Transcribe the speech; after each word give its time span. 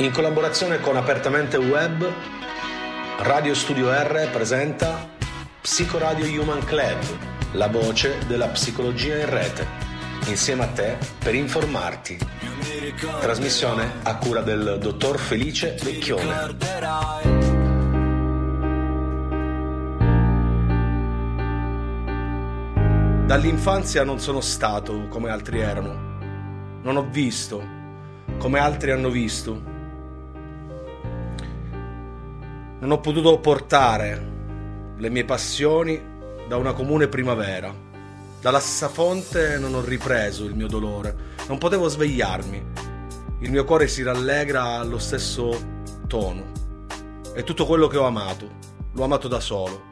In 0.00 0.12
collaborazione 0.12 0.80
con 0.80 0.96
Apertamente 0.96 1.58
Web, 1.58 2.10
Radio 3.18 3.54
Studio 3.54 3.90
R 3.90 4.30
presenta 4.32 5.10
Psicoradio 5.60 6.24
Human 6.40 6.64
Club, 6.64 6.96
la 7.52 7.68
voce 7.68 8.16
della 8.26 8.48
psicologia 8.48 9.18
in 9.18 9.28
rete, 9.28 9.66
insieme 10.24 10.64
a 10.64 10.68
te 10.68 10.96
per 11.18 11.34
informarti. 11.34 12.18
Trasmissione 13.20 13.96
a 14.02 14.16
cura 14.16 14.40
del 14.40 14.78
dottor 14.80 15.18
Felice 15.18 15.76
Vecchione. 15.82 16.56
Dall'infanzia 23.26 24.02
non 24.02 24.18
sono 24.18 24.40
stato 24.40 25.08
come 25.08 25.28
altri 25.28 25.60
erano. 25.60 26.80
Non 26.80 26.96
ho 26.96 27.02
visto 27.02 27.76
come 28.38 28.58
altri 28.58 28.92
hanno 28.92 29.10
visto 29.10 29.79
non 32.80 32.92
ho 32.92 33.00
potuto 33.00 33.38
portare 33.40 34.38
le 34.96 35.10
mie 35.10 35.26
passioni 35.26 36.00
da 36.48 36.56
una 36.56 36.72
comune 36.72 37.08
primavera. 37.08 37.72
Dalla 38.40 38.58
stessa 38.58 38.88
fonte 38.88 39.58
non 39.58 39.74
ho 39.74 39.82
ripreso 39.82 40.44
il 40.44 40.54
mio 40.54 40.66
dolore, 40.66 41.14
non 41.46 41.58
potevo 41.58 41.88
svegliarmi. 41.88 42.88
Il 43.40 43.50
mio 43.50 43.64
cuore 43.64 43.86
si 43.86 44.02
rallegra 44.02 44.78
allo 44.78 44.98
stesso 44.98 45.58
tono. 46.06 46.52
E 47.34 47.44
tutto 47.44 47.66
quello 47.66 47.86
che 47.86 47.98
ho 47.98 48.06
amato, 48.06 48.48
l'ho 48.92 49.04
amato 49.04 49.28
da 49.28 49.40
solo. 49.40 49.88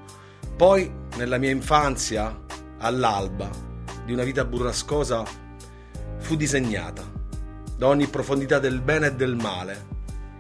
Poi, 0.57 0.91
nella 1.17 1.37
mia 1.37 1.51
infanzia, 1.51 2.37
all'alba 2.79 3.51
di 4.07 4.15
una 4.15 4.25
vita 4.25 4.47
burrascosa, 4.47 5.25
fu 6.19 6.37
disegnata 6.37 7.03
da 7.77 7.87
ogni 7.87 8.07
profondità 8.07 8.59
del 8.59 8.81
bene 8.81 9.09
e 9.09 9.15
del 9.15 9.37
male 9.37 9.97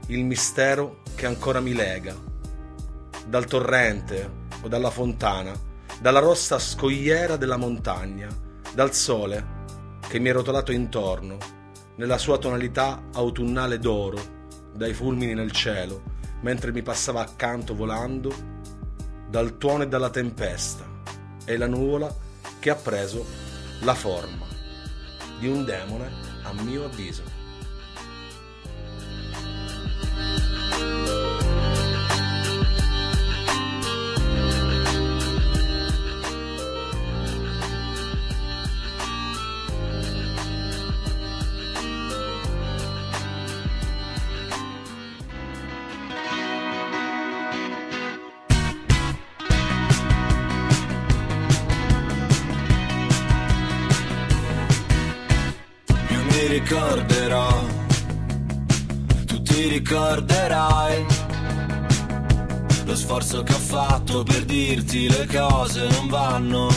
il 0.07 0.25
mistero 0.25 1.03
che 1.15 1.27
ancora 1.27 1.61
mi 1.61 1.75
lega 1.75 2.28
dal 3.29 3.45
torrente 3.45 4.47
o 4.63 4.69
dalla 4.69 4.91
fontana, 4.91 5.53
dalla 6.01 6.19
rossa 6.19 6.59
scogliera 6.59 7.37
della 7.37 7.59
montagna, 7.59 8.29
dal 8.75 8.95
sole 8.95 9.57
che 10.09 10.19
mi 10.19 10.31
è 10.31 10.33
rotolato 10.33 10.73
intorno, 10.73 11.37
nella 11.97 12.17
sua 12.17 12.39
tonalità 12.39 13.03
autunnale 13.13 13.79
d'oro, 13.79 14.19
dai 14.73 14.95
fulmini 14.95 15.35
nel 15.35 15.53
cielo, 15.53 16.03
mentre 16.41 16.73
mi 16.73 16.83
passava 16.83 17.21
accanto 17.21 17.75
volando, 17.75 18.33
dal 19.29 19.59
tuono 19.59 19.83
e 19.83 19.89
dalla 19.89 20.09
tempesta, 20.09 20.87
e 21.45 21.57
la 21.59 21.67
nuvola 21.67 22.15
che 22.59 22.71
ha 22.71 22.77
preso 22.77 23.27
la 23.81 23.95
forma 23.95 24.47
di 25.39 25.49
un 25.49 25.65
demone 25.65 26.11
a 26.45 26.53
mio 26.63 26.85
avviso. 26.85 27.38
Fatto 64.19 64.23
per 64.23 64.45
dirti 64.45 65.09
le 65.09 65.27
cose 65.27 65.87
non 65.89 66.09
vanno. 66.09 66.69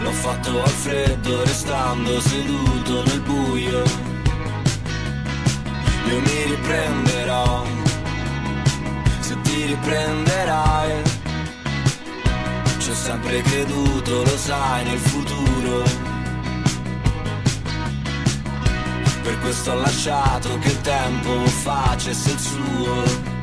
L'ho 0.00 0.10
fatto 0.10 0.62
al 0.62 0.68
freddo 0.68 1.42
restando 1.44 2.20
seduto 2.20 3.02
nel 3.04 3.20
buio. 3.20 3.82
Io 6.08 6.20
mi 6.20 6.42
riprenderò, 6.44 7.64
se 9.20 9.40
ti 9.42 9.66
riprenderai. 9.66 11.02
Ci 12.78 12.90
ho 12.90 12.94
sempre 12.94 13.40
creduto, 13.42 14.22
lo 14.22 14.36
sai, 14.36 14.84
nel 14.84 14.98
futuro. 14.98 15.82
Per 19.22 19.38
questo 19.40 19.72
ho 19.72 19.76
lasciato 19.76 20.58
che 20.58 20.68
il 20.68 20.80
tempo 20.82 21.46
facesse 21.46 22.30
il 22.30 22.38
suo. 22.38 23.33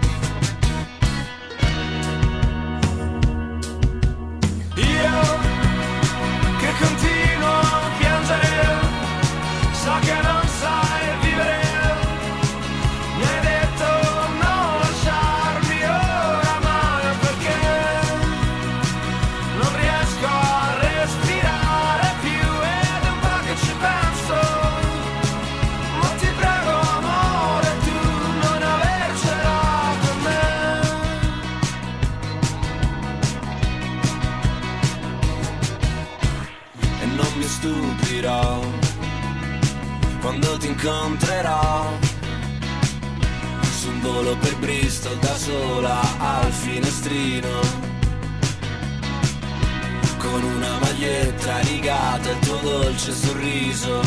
Jesus. 53.71 54.00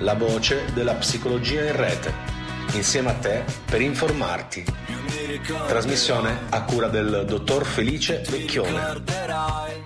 La 0.00 0.14
voce 0.14 0.72
della 0.72 0.94
psicologia 0.94 1.64
in 1.64 1.76
rete, 1.76 2.12
insieme 2.72 3.10
a 3.10 3.14
te 3.14 3.44
per 3.64 3.80
informarti. 3.80 4.64
Trasmissione 5.66 6.40
a 6.50 6.62
cura 6.64 6.88
del 6.88 7.24
dottor 7.26 7.64
Felice 7.64 8.22
Vecchione. 8.28 8.70
Ricorderai. 8.70 9.78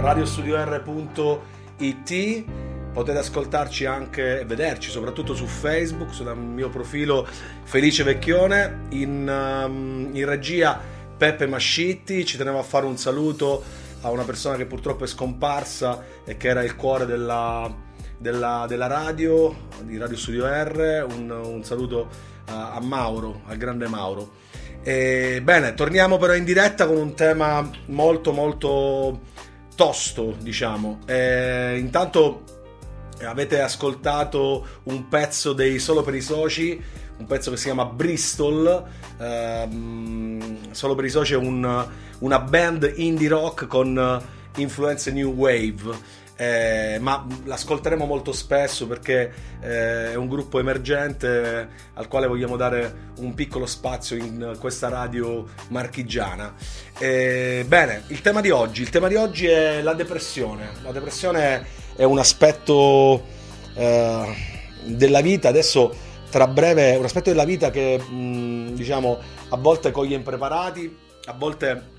radiostudior.it 0.00 2.44
potete 2.92 3.18
ascoltarci 3.18 3.86
anche 3.86 4.40
e 4.40 4.44
vederci 4.44 4.90
soprattutto 4.90 5.32
su 5.34 5.46
Facebook 5.46 6.12
sul 6.12 6.36
mio 6.36 6.68
profilo 6.70 7.24
Felice 7.62 8.02
Vecchione 8.02 8.86
in, 8.90 9.28
um, 9.28 10.10
in 10.12 10.26
regia 10.26 10.98
Peppe 11.20 11.46
Mascitti 11.46 12.24
ci 12.24 12.38
tenevo 12.38 12.58
a 12.58 12.62
fare 12.62 12.86
un 12.86 12.96
saluto 12.96 13.62
a 14.00 14.10
una 14.10 14.22
persona 14.22 14.56
che 14.56 14.64
purtroppo 14.64 15.04
è 15.04 15.06
scomparsa 15.06 16.02
e 16.24 16.38
che 16.38 16.48
era 16.48 16.64
il 16.64 16.74
cuore 16.76 17.04
della, 17.04 17.70
della, 18.16 18.64
della 18.66 18.86
radio, 18.86 19.54
di 19.82 19.98
Radio 19.98 20.16
Studio 20.16 20.46
R, 20.46 21.06
un, 21.10 21.30
un 21.30 21.62
saluto 21.62 22.08
a, 22.46 22.72
a 22.72 22.80
Mauro, 22.80 23.42
al 23.48 23.58
grande 23.58 23.86
Mauro. 23.86 24.30
E, 24.82 25.42
bene, 25.44 25.74
torniamo 25.74 26.16
però 26.16 26.32
in 26.32 26.44
diretta 26.44 26.86
con 26.86 26.96
un 26.96 27.14
tema 27.14 27.68
molto 27.88 28.32
molto 28.32 29.20
tosto, 29.76 30.36
diciamo. 30.40 31.00
E, 31.04 31.76
intanto 31.76 32.44
avete 33.24 33.60
ascoltato 33.60 34.66
un 34.84 35.06
pezzo 35.08 35.52
dei 35.52 35.80
Solo 35.80 36.00
per 36.00 36.14
i 36.14 36.22
Soci, 36.22 36.82
un 37.20 37.26
pezzo 37.26 37.50
che 37.50 37.56
si 37.58 37.64
chiama 37.64 37.84
Bristol. 37.84 38.84
Ehm, 39.18 40.72
Solo 40.72 40.94
per 40.94 41.04
i 41.04 41.10
Soci 41.10 41.34
è 41.34 41.36
un- 41.36 41.86
una 42.20 42.38
band 42.40 42.92
indie 42.96 43.28
rock 43.28 43.66
con 43.66 44.22
influenze 44.56 45.12
new 45.12 45.32
wave. 45.32 46.18
Eh, 46.36 46.96
ma 47.00 47.26
l'ascolteremo 47.44 48.06
molto 48.06 48.32
spesso 48.32 48.86
perché 48.86 49.30
eh, 49.60 50.12
è 50.12 50.14
un 50.14 50.26
gruppo 50.26 50.58
emergente 50.58 51.68
al 51.92 52.08
quale 52.08 52.26
vogliamo 52.26 52.56
dare 52.56 53.10
un 53.18 53.34
piccolo 53.34 53.66
spazio 53.66 54.16
in 54.16 54.56
questa 54.58 54.88
radio 54.88 55.46
marchigiana. 55.68 56.54
Eh, 56.98 57.66
bene, 57.68 58.04
il 58.06 58.22
tema 58.22 58.40
di 58.40 58.48
oggi, 58.48 58.80
il 58.80 58.88
tema 58.88 59.08
di 59.08 59.16
oggi 59.16 59.48
è 59.48 59.82
la 59.82 59.92
depressione. 59.92 60.70
La 60.82 60.92
depressione 60.92 61.66
è 61.94 62.04
un 62.04 62.18
aspetto 62.18 63.22
eh, 63.74 64.34
della 64.84 65.20
vita, 65.20 65.48
adesso 65.48 65.94
tra 66.30 66.46
breve, 66.46 66.96
un 66.96 67.04
aspetto 67.04 67.28
della 67.28 67.44
vita 67.44 67.70
che 67.70 67.98
mh, 67.98 68.74
diciamo 68.74 69.18
a 69.50 69.56
volte 69.56 69.90
coglie 69.90 70.14
impreparati, 70.14 70.96
a 71.26 71.32
volte 71.34 71.98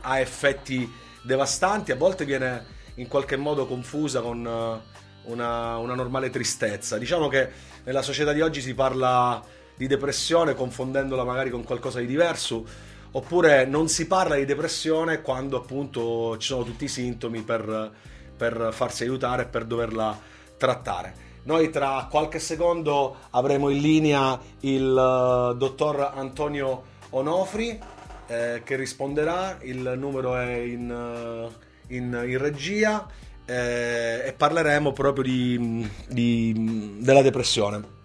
ha 0.00 0.18
effetti 0.18 0.90
devastanti, 1.22 1.92
a 1.92 1.96
volte 1.96 2.24
viene 2.24 2.78
in 2.94 3.06
qualche 3.06 3.36
modo 3.36 3.66
confusa 3.66 4.20
con 4.20 4.44
eh, 4.44 5.30
una, 5.30 5.76
una 5.76 5.94
normale 5.94 6.30
tristezza. 6.30 6.98
Diciamo 6.98 7.28
che 7.28 7.48
nella 7.84 8.02
società 8.02 8.32
di 8.32 8.40
oggi 8.40 8.60
si 8.60 8.74
parla 8.74 9.42
di 9.76 9.86
depressione 9.86 10.54
confondendola 10.54 11.24
magari 11.24 11.50
con 11.50 11.62
qualcosa 11.62 12.00
di 12.00 12.06
diverso, 12.06 12.64
oppure 13.12 13.66
non 13.66 13.88
si 13.88 14.06
parla 14.06 14.36
di 14.36 14.44
depressione 14.44 15.20
quando 15.20 15.56
appunto 15.58 16.36
ci 16.38 16.48
sono 16.48 16.64
tutti 16.64 16.84
i 16.84 16.88
sintomi 16.88 17.42
per, 17.42 17.90
per 18.36 18.70
farsi 18.72 19.02
aiutare 19.02 19.42
e 19.42 19.46
per 19.46 19.64
doverla 19.64 20.18
trattare. 20.56 21.28
Noi 21.42 21.70
tra 21.70 22.06
qualche 22.10 22.38
secondo 22.38 23.16
avremo 23.30 23.70
in 23.70 23.78
linea 23.80 24.38
il 24.60 24.82
eh, 24.84 25.56
dottor 25.56 26.12
Antonio 26.14 26.82
Onofri 27.10 27.78
eh, 28.26 28.62
che 28.64 28.76
risponderà, 28.76 29.58
il 29.62 29.94
numero 29.96 30.36
è 30.36 30.52
in, 30.58 30.90
eh, 30.90 31.94
in- 31.96 32.22
in 32.28 32.38
regia 32.38 33.06
eh, 33.46 34.22
e 34.26 34.32
parleremo 34.36 34.92
proprio 34.92 35.24
di- 35.24 35.90
di- 36.08 36.96
della 37.00 37.22
depressione. 37.22 37.98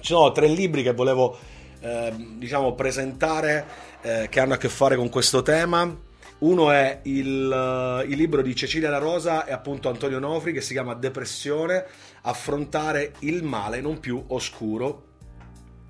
Ci 0.00 0.12
sono 0.14 0.32
tre 0.32 0.46
libri 0.46 0.82
che 0.82 0.94
volevo 0.94 1.36
eh, 1.82 2.12
diciamo 2.36 2.74
presentare 2.74 3.66
eh, 4.02 4.28
che 4.30 4.40
hanno 4.40 4.54
a 4.54 4.56
che 4.58 4.68
fare 4.68 4.96
con 4.96 5.08
questo 5.10 5.42
tema. 5.42 6.08
Uno 6.40 6.70
è 6.70 7.00
il, 7.02 7.52
eh, 7.52 8.10
il 8.10 8.16
libro 8.16 8.40
di 8.40 8.56
Cecilia 8.56 8.88
La 8.88 8.98
Rosa 8.98 9.44
e 9.44 9.52
appunto 9.52 9.90
Antonio 9.90 10.18
Nofri 10.18 10.54
che 10.54 10.62
si 10.62 10.72
chiama 10.72 10.94
Depressione, 10.94 11.84
affrontare 12.22 13.12
il 13.20 13.42
male 13.42 13.82
non 13.82 14.00
più 14.00 14.24
oscuro, 14.28 15.08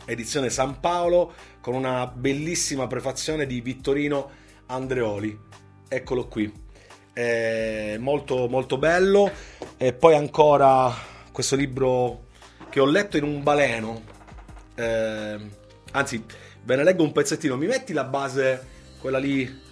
edizione 0.06 0.50
San 0.50 0.81
Paolo 0.81 1.35
con 1.61 1.75
una 1.75 2.06
bellissima 2.06 2.88
prefazione 2.88 3.47
di 3.47 3.61
Vittorino 3.61 4.31
Andreoli. 4.67 5.38
Eccolo 5.87 6.26
qui. 6.26 6.52
È 7.12 7.97
molto 7.99 8.49
molto 8.49 8.76
bello 8.76 9.31
e 9.76 9.93
poi 9.93 10.14
ancora 10.17 10.93
questo 11.31 11.55
libro 11.55 12.26
che 12.70 12.81
ho 12.81 12.87
letto 12.87 13.17
in 13.17 13.23
un 13.23 13.44
baleno. 13.44 14.02
Eh, 14.75 15.38
anzi, 15.93 16.25
ve 16.64 16.76
ne 16.76 16.82
leggo 16.82 17.05
un 17.05 17.12
pezzettino. 17.12 17.56
Mi 17.56 17.67
metti 17.67 17.93
la 17.93 18.05
base, 18.05 18.67
quella 19.00 19.19
lì 19.19 19.69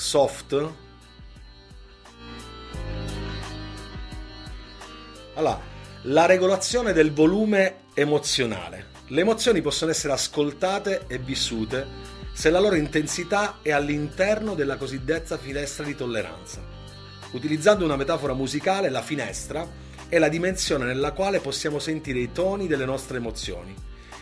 soft? 0.00 0.72
Allora, 5.34 5.60
la 6.04 6.24
regolazione 6.24 6.94
del 6.94 7.12
volume 7.12 7.82
emozionale. 7.92 8.86
Le 9.08 9.20
emozioni 9.20 9.60
possono 9.60 9.90
essere 9.90 10.14
ascoltate 10.14 11.04
e 11.06 11.18
vissute 11.18 11.86
se 12.32 12.48
la 12.48 12.60
loro 12.60 12.76
intensità 12.76 13.58
è 13.60 13.72
all'interno 13.72 14.54
della 14.54 14.78
cosiddetta 14.78 15.36
finestra 15.36 15.84
di 15.84 15.94
tolleranza. 15.94 16.62
Utilizzando 17.32 17.84
una 17.84 17.96
metafora 17.96 18.32
musicale, 18.32 18.88
la 18.88 19.02
finestra 19.02 19.68
è 20.08 20.18
la 20.18 20.28
dimensione 20.28 20.86
nella 20.86 21.12
quale 21.12 21.40
possiamo 21.40 21.78
sentire 21.78 22.20
i 22.20 22.32
toni 22.32 22.66
delle 22.66 22.86
nostre 22.86 23.18
emozioni. 23.18 23.74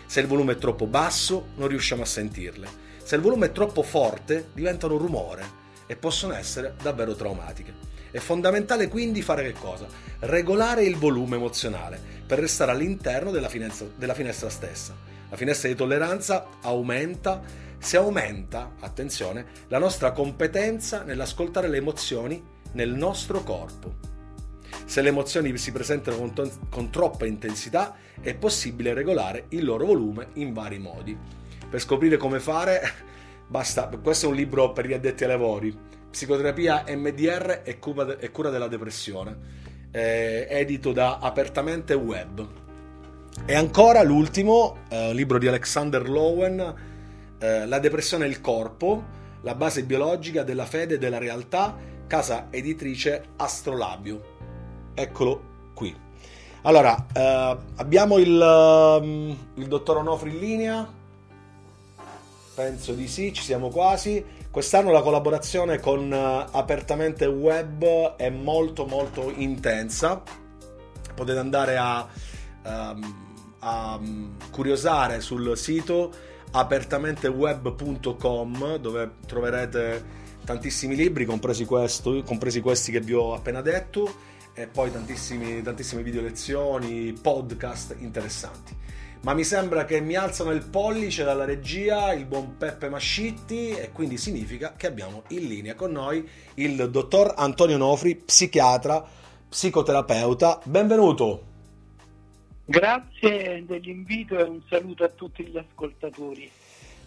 Se 0.06 0.20
il 0.20 0.26
volume 0.26 0.54
è 0.54 0.58
troppo 0.58 0.86
basso, 0.86 1.50
non 1.54 1.68
riusciamo 1.68 2.02
a 2.02 2.06
sentirle. 2.06 2.68
Se 3.02 3.14
il 3.14 3.20
volume 3.20 3.46
è 3.46 3.52
troppo 3.52 3.82
forte, 3.82 4.48
diventano 4.52 4.96
rumore 4.96 5.57
e 5.88 5.96
possono 5.96 6.34
essere 6.34 6.76
davvero 6.80 7.16
traumatiche. 7.16 7.74
È 8.12 8.18
fondamentale 8.18 8.86
quindi 8.86 9.20
fare 9.20 9.42
che 9.42 9.58
cosa? 9.58 9.88
Regolare 10.20 10.84
il 10.84 10.94
volume 10.94 11.34
emozionale 11.34 12.00
per 12.24 12.38
restare 12.38 12.70
all'interno 12.70 13.32
della 13.32 13.48
finestra, 13.48 13.88
della 13.96 14.14
finestra 14.14 14.48
stessa. 14.48 14.94
La 15.28 15.36
finestra 15.36 15.68
di 15.68 15.74
tolleranza 15.74 16.46
aumenta 16.62 17.42
se 17.80 17.96
aumenta, 17.96 18.74
attenzione, 18.80 19.46
la 19.68 19.78
nostra 19.78 20.10
competenza 20.10 21.04
nell'ascoltare 21.04 21.68
le 21.68 21.76
emozioni 21.76 22.42
nel 22.72 22.92
nostro 22.92 23.42
corpo. 23.44 23.94
Se 24.84 25.00
le 25.00 25.08
emozioni 25.08 25.56
si 25.56 25.70
presentano 25.70 26.16
con, 26.16 26.34
to- 26.34 26.50
con 26.68 26.90
troppa 26.90 27.24
intensità, 27.24 27.94
è 28.20 28.34
possibile 28.34 28.94
regolare 28.94 29.46
il 29.50 29.64
loro 29.64 29.86
volume 29.86 30.28
in 30.34 30.52
vari 30.52 30.78
modi. 30.78 31.16
Per 31.70 31.80
scoprire 31.80 32.16
come 32.16 32.40
fare, 32.40 32.80
basta. 33.48 33.88
Questo 33.88 34.26
è 34.26 34.28
un 34.28 34.34
libro 34.36 34.72
per 34.72 34.86
gli 34.86 34.92
addetti 34.92 35.24
ai 35.24 35.30
lavori. 35.30 35.76
Psicoterapia 36.10 36.84
MDR 36.88 37.62
e 37.64 37.78
cura, 37.78 38.04
de- 38.04 38.30
cura 38.30 38.50
della 38.50 38.68
depressione. 38.68 39.56
eh, 39.90 40.46
edito 40.50 40.92
da 40.92 41.18
Apertamente 41.18 41.94
Web. 41.94 42.46
E 43.46 43.54
ancora 43.54 44.02
l'ultimo, 44.02 44.78
eh, 44.90 45.14
libro 45.14 45.38
di 45.38 45.48
Alexander 45.48 46.06
Lowen, 46.08 46.74
eh, 47.38 47.66
La 47.66 47.78
depressione 47.78 48.26
e 48.26 48.28
il 48.28 48.40
corpo, 48.42 49.02
la 49.42 49.54
base 49.54 49.84
biologica 49.84 50.42
della 50.42 50.66
fede 50.66 50.94
e 50.94 50.98
della 50.98 51.16
realtà, 51.18 51.74
casa 52.06 52.48
editrice 52.50 53.28
Astrolabio. 53.36 54.36
Eccolo 54.94 55.40
qui. 55.74 55.94
Allora, 56.62 57.06
eh, 57.14 57.56
abbiamo 57.76 58.18
il, 58.18 58.40
ehm, 58.40 59.36
il 59.54 59.66
dottor 59.68 59.98
Onofri 59.98 60.30
in 60.30 60.38
linea. 60.38 60.92
Penso 62.58 62.92
di 62.92 63.06
sì, 63.06 63.32
ci 63.32 63.44
siamo 63.44 63.68
quasi. 63.68 64.24
Quest'anno 64.50 64.90
la 64.90 65.00
collaborazione 65.00 65.78
con 65.78 66.12
eh, 66.12 66.46
Apertamente 66.50 67.24
Web 67.24 68.16
è 68.16 68.30
molto 68.30 68.84
molto 68.84 69.32
intensa. 69.32 70.20
Potete 71.14 71.38
andare 71.38 71.76
a, 71.76 72.04
ehm, 72.64 73.14
a 73.60 73.96
mm, 74.00 74.38
curiosare 74.50 75.20
sul 75.20 75.56
sito 75.56 76.12
apertamenteweb.com 76.50 78.74
dove 78.78 79.10
troverete 79.24 80.04
tantissimi 80.44 80.96
libri, 80.96 81.26
compresi, 81.26 81.64
questo, 81.64 82.24
compresi 82.24 82.60
questi 82.60 82.90
che 82.90 82.98
vi 82.98 83.12
ho 83.12 83.34
appena 83.34 83.60
detto, 83.60 84.12
e 84.52 84.66
poi 84.66 84.90
tantissime 84.90 85.62
video 86.02 86.22
lezioni, 86.22 87.12
podcast 87.12 87.94
interessanti. 88.00 88.74
Ma 89.20 89.34
mi 89.34 89.42
sembra 89.42 89.84
che 89.84 90.00
mi 90.00 90.14
alzano 90.14 90.52
il 90.52 90.64
pollice 90.64 91.24
dalla 91.24 91.44
regia 91.44 92.12
il 92.12 92.24
buon 92.24 92.56
Peppe 92.56 92.88
Mascitti 92.88 93.70
e 93.70 93.90
quindi 93.90 94.16
significa 94.16 94.74
che 94.76 94.86
abbiamo 94.86 95.24
in 95.28 95.48
linea 95.48 95.74
con 95.74 95.90
noi 95.90 96.26
il 96.54 96.88
dottor 96.88 97.34
Antonio 97.36 97.76
Nofri, 97.76 98.14
psichiatra, 98.14 99.04
psicoterapeuta. 99.48 100.60
Benvenuto! 100.64 101.42
Grazie 102.64 103.64
dell'invito 103.66 104.38
e 104.38 104.42
un 104.44 104.60
saluto 104.68 105.02
a 105.02 105.08
tutti 105.08 105.44
gli 105.44 105.58
ascoltatori. 105.58 106.48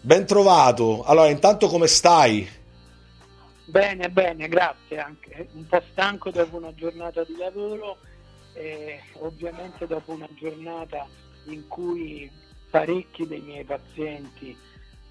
Ben 0.00 0.26
trovato. 0.26 1.04
Allora, 1.04 1.28
intanto 1.28 1.68
come 1.68 1.86
stai? 1.86 2.46
Bene, 3.64 4.10
bene, 4.10 4.48
grazie 4.48 4.98
anche. 4.98 5.48
Un 5.54 5.66
po' 5.66 5.82
stanco 5.92 6.30
dopo 6.30 6.56
una 6.58 6.74
giornata 6.74 7.24
di 7.24 7.36
lavoro 7.38 7.96
e 8.52 9.00
ovviamente 9.20 9.86
dopo 9.86 10.12
una 10.12 10.28
giornata 10.34 11.06
in 11.44 11.66
cui 11.68 12.30
parecchi 12.70 13.26
dei 13.26 13.40
miei 13.40 13.64
pazienti 13.64 14.56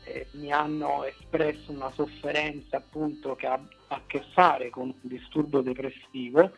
eh, 0.03 0.27
mi 0.31 0.51
hanno 0.51 1.03
espresso 1.03 1.71
una 1.71 1.91
sofferenza 1.91 2.77
appunto 2.77 3.35
che 3.35 3.47
ha 3.47 3.59
a 3.88 4.01
che 4.07 4.23
fare 4.33 4.69
con 4.69 4.83
un 4.88 5.00
disturbo 5.01 5.61
depressivo 5.61 6.51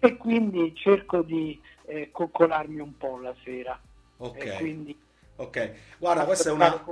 e 0.00 0.16
quindi 0.16 0.74
cerco 0.74 1.22
di 1.22 1.60
eh, 1.86 2.10
coccolarmi 2.10 2.80
un 2.80 2.96
po' 2.96 3.18
la 3.18 3.34
sera. 3.44 3.80
Ok. 4.18 4.56
Quindi 4.56 4.98
Ok. 5.36 5.72
Guarda, 5.98 6.24
questa 6.26 6.50
è 6.50 6.52
una. 6.52 6.84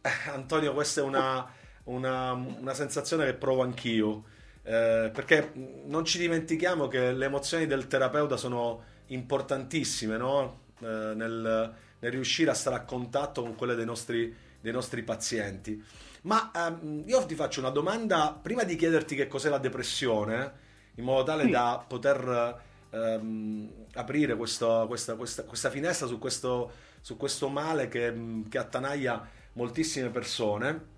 Antonio, 0.32 0.72
questa 0.72 1.00
è 1.00 1.04
una, 1.04 1.50
una- 1.84 2.32
una 2.32 2.74
sensazione 2.74 3.26
che 3.26 3.34
provo 3.34 3.62
anch'io. 3.62 4.24
eh, 4.66 5.10
perché 5.12 5.52
non 5.54 6.04
ci 6.06 6.16
dimentichiamo 6.18 6.88
che 6.88 7.12
le 7.12 7.26
emozioni 7.26 7.66
del 7.66 7.86
terapeuta 7.86 8.36
sono 8.38 8.82
importantissime, 9.08 10.16
no? 10.16 10.62
Eh, 10.80 10.86
nel, 11.14 11.74
nel 12.00 12.10
riuscire 12.12 12.50
a 12.50 12.54
stare 12.54 12.76
a 12.76 12.82
contatto 12.84 13.42
con 13.42 13.54
quelle 13.54 13.74
dei 13.74 13.84
nostri, 13.86 14.34
dei 14.60 14.72
nostri 14.72 15.02
pazienti. 15.02 15.82
Ma 16.22 16.50
ehm, 16.54 17.02
io 17.06 17.24
ti 17.26 17.34
faccio 17.34 17.60
una 17.60 17.70
domanda 17.70 18.38
prima 18.40 18.64
di 18.64 18.76
chiederti 18.76 19.14
che 19.14 19.28
cos'è 19.28 19.48
la 19.50 19.58
depressione, 19.58 20.52
in 20.96 21.04
modo 21.04 21.22
tale 21.24 21.44
Sì. 21.44 21.50
da 21.50 21.84
poter 21.86 22.60
ehm, 22.90 23.70
aprire 23.94 24.36
questo- 24.36 24.84
questa, 24.88 25.14
questa- 25.16 25.44
questa 25.44 25.70
finestra 25.70 26.06
su 26.06 26.18
questo, 26.18 26.70
su 27.00 27.16
questo 27.16 27.48
male 27.48 27.88
che, 27.88 28.42
che 28.48 28.58
attanaglia 28.58 29.26
moltissime 29.54 30.10
persone. 30.10 30.92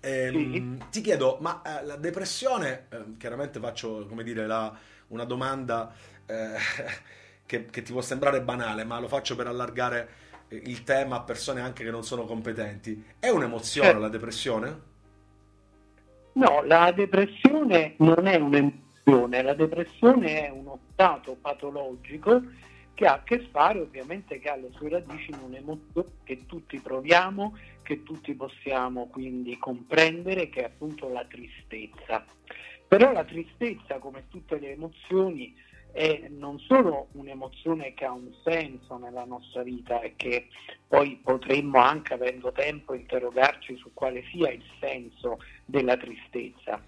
Ehm, 0.00 0.88
Ti 0.90 1.00
chiedo, 1.00 1.38
ma 1.40 1.62
eh, 1.62 1.84
la 1.84 1.96
depressione, 1.96 2.86
eh, 2.90 3.04
chiaramente 3.18 3.60
faccio 3.60 4.06
come 4.06 4.22
dire 4.24 4.46
la- 4.46 4.76
una 5.08 5.24
domanda 5.24 5.92
eh, 6.26 6.56
che, 7.52 7.66
che 7.66 7.82
ti 7.82 7.92
può 7.92 8.00
sembrare 8.00 8.40
banale, 8.40 8.84
ma 8.84 8.98
lo 8.98 9.08
faccio 9.08 9.36
per 9.36 9.46
allargare 9.46 10.08
eh, 10.48 10.56
il 10.64 10.84
tema 10.84 11.16
a 11.16 11.20
persone 11.20 11.60
anche 11.60 11.84
che 11.84 11.90
non 11.90 12.02
sono 12.02 12.24
competenti. 12.24 13.04
È 13.18 13.28
un'emozione 13.28 13.88
Certo. 13.88 14.00
la 14.00 14.08
depressione? 14.08 14.80
No, 16.32 16.62
la 16.64 16.90
depressione 16.92 17.94
non 17.98 18.26
è 18.26 18.36
un'emozione, 18.36 19.42
la 19.42 19.52
depressione 19.52 20.46
è 20.46 20.50
uno 20.50 20.78
stato 20.92 21.36
patologico 21.38 22.40
che 22.94 23.06
ha 23.06 23.14
a 23.14 23.22
che 23.22 23.46
fare 23.50 23.80
ovviamente 23.80 24.38
che 24.38 24.48
ha 24.48 24.56
le 24.56 24.70
sue 24.72 24.88
radici 24.88 25.30
in 25.30 25.40
un'emozione 25.42 26.08
che 26.24 26.46
tutti 26.46 26.80
proviamo, 26.80 27.58
che 27.82 28.02
tutti 28.02 28.32
possiamo 28.32 29.08
quindi 29.08 29.58
comprendere, 29.58 30.48
che 30.48 30.62
è 30.62 30.64
appunto 30.64 31.10
la 31.10 31.24
tristezza. 31.26 32.24
Però 32.88 33.12
la 33.12 33.24
tristezza, 33.24 33.98
come 33.98 34.24
tutte 34.30 34.58
le 34.58 34.72
emozioni, 34.72 35.54
è 35.92 36.26
non 36.30 36.58
solo 36.58 37.08
un'emozione 37.12 37.92
che 37.94 38.06
ha 38.06 38.12
un 38.12 38.32
senso 38.42 38.96
nella 38.96 39.24
nostra 39.24 39.62
vita 39.62 40.00
e 40.00 40.14
che 40.16 40.48
poi 40.88 41.20
potremmo 41.22 41.78
anche 41.78 42.14
avendo 42.14 42.50
tempo 42.52 42.94
interrogarci 42.94 43.76
su 43.76 43.90
quale 43.92 44.24
sia 44.32 44.50
il 44.50 44.64
senso 44.80 45.38
della 45.64 45.96
tristezza. 45.96 46.82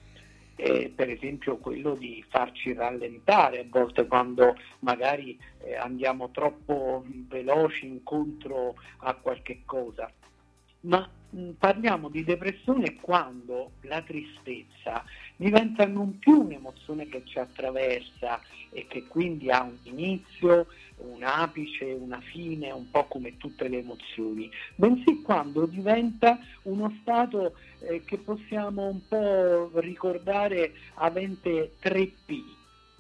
Eh, 0.57 0.93
per 0.95 1.11
esempio 1.11 1.57
quello 1.57 1.95
di 1.97 2.25
farci 2.29 2.73
rallentare 2.73 3.59
a 3.59 3.65
volte 3.69 4.07
quando 4.07 4.57
magari 4.81 5.37
eh, 5.65 5.75
andiamo 5.75 6.31
troppo 6.31 7.05
veloci 7.29 7.87
incontro 7.87 8.77
a 8.99 9.15
qualche 9.15 9.63
cosa. 9.65 10.11
Ma 10.81 11.11
parliamo 11.59 12.09
di 12.09 12.23
depressione 12.23 12.95
quando 13.01 13.73
la 13.83 14.01
tristezza 14.03 15.05
diventa 15.37 15.87
non 15.87 16.19
più 16.19 16.43
un'emozione 16.43 17.09
che 17.09 17.23
ci 17.25 17.39
attraversa 17.39 18.41
e 18.71 18.87
che 18.89 19.07
quindi 19.07 19.51
ha 19.51 19.63
un 19.63 19.77
inizio, 19.85 20.67
un 20.97 21.23
apice, 21.23 21.93
una 21.93 22.21
fine, 22.21 22.71
un 22.71 22.91
po' 22.91 23.05
come 23.07 23.37
tutte 23.37 23.69
le 23.69 23.79
emozioni, 23.79 24.51
bensì 24.75 25.23
quando 25.23 25.67
diventa 25.67 26.39
uno 26.63 26.97
stato 27.01 27.55
eh, 27.81 28.03
che 28.05 28.19
possiamo 28.19 28.89
un 28.89 29.07
po' 29.07 29.71
ricordare 29.81 30.73
avente 30.95 31.75
3P. 31.83 32.43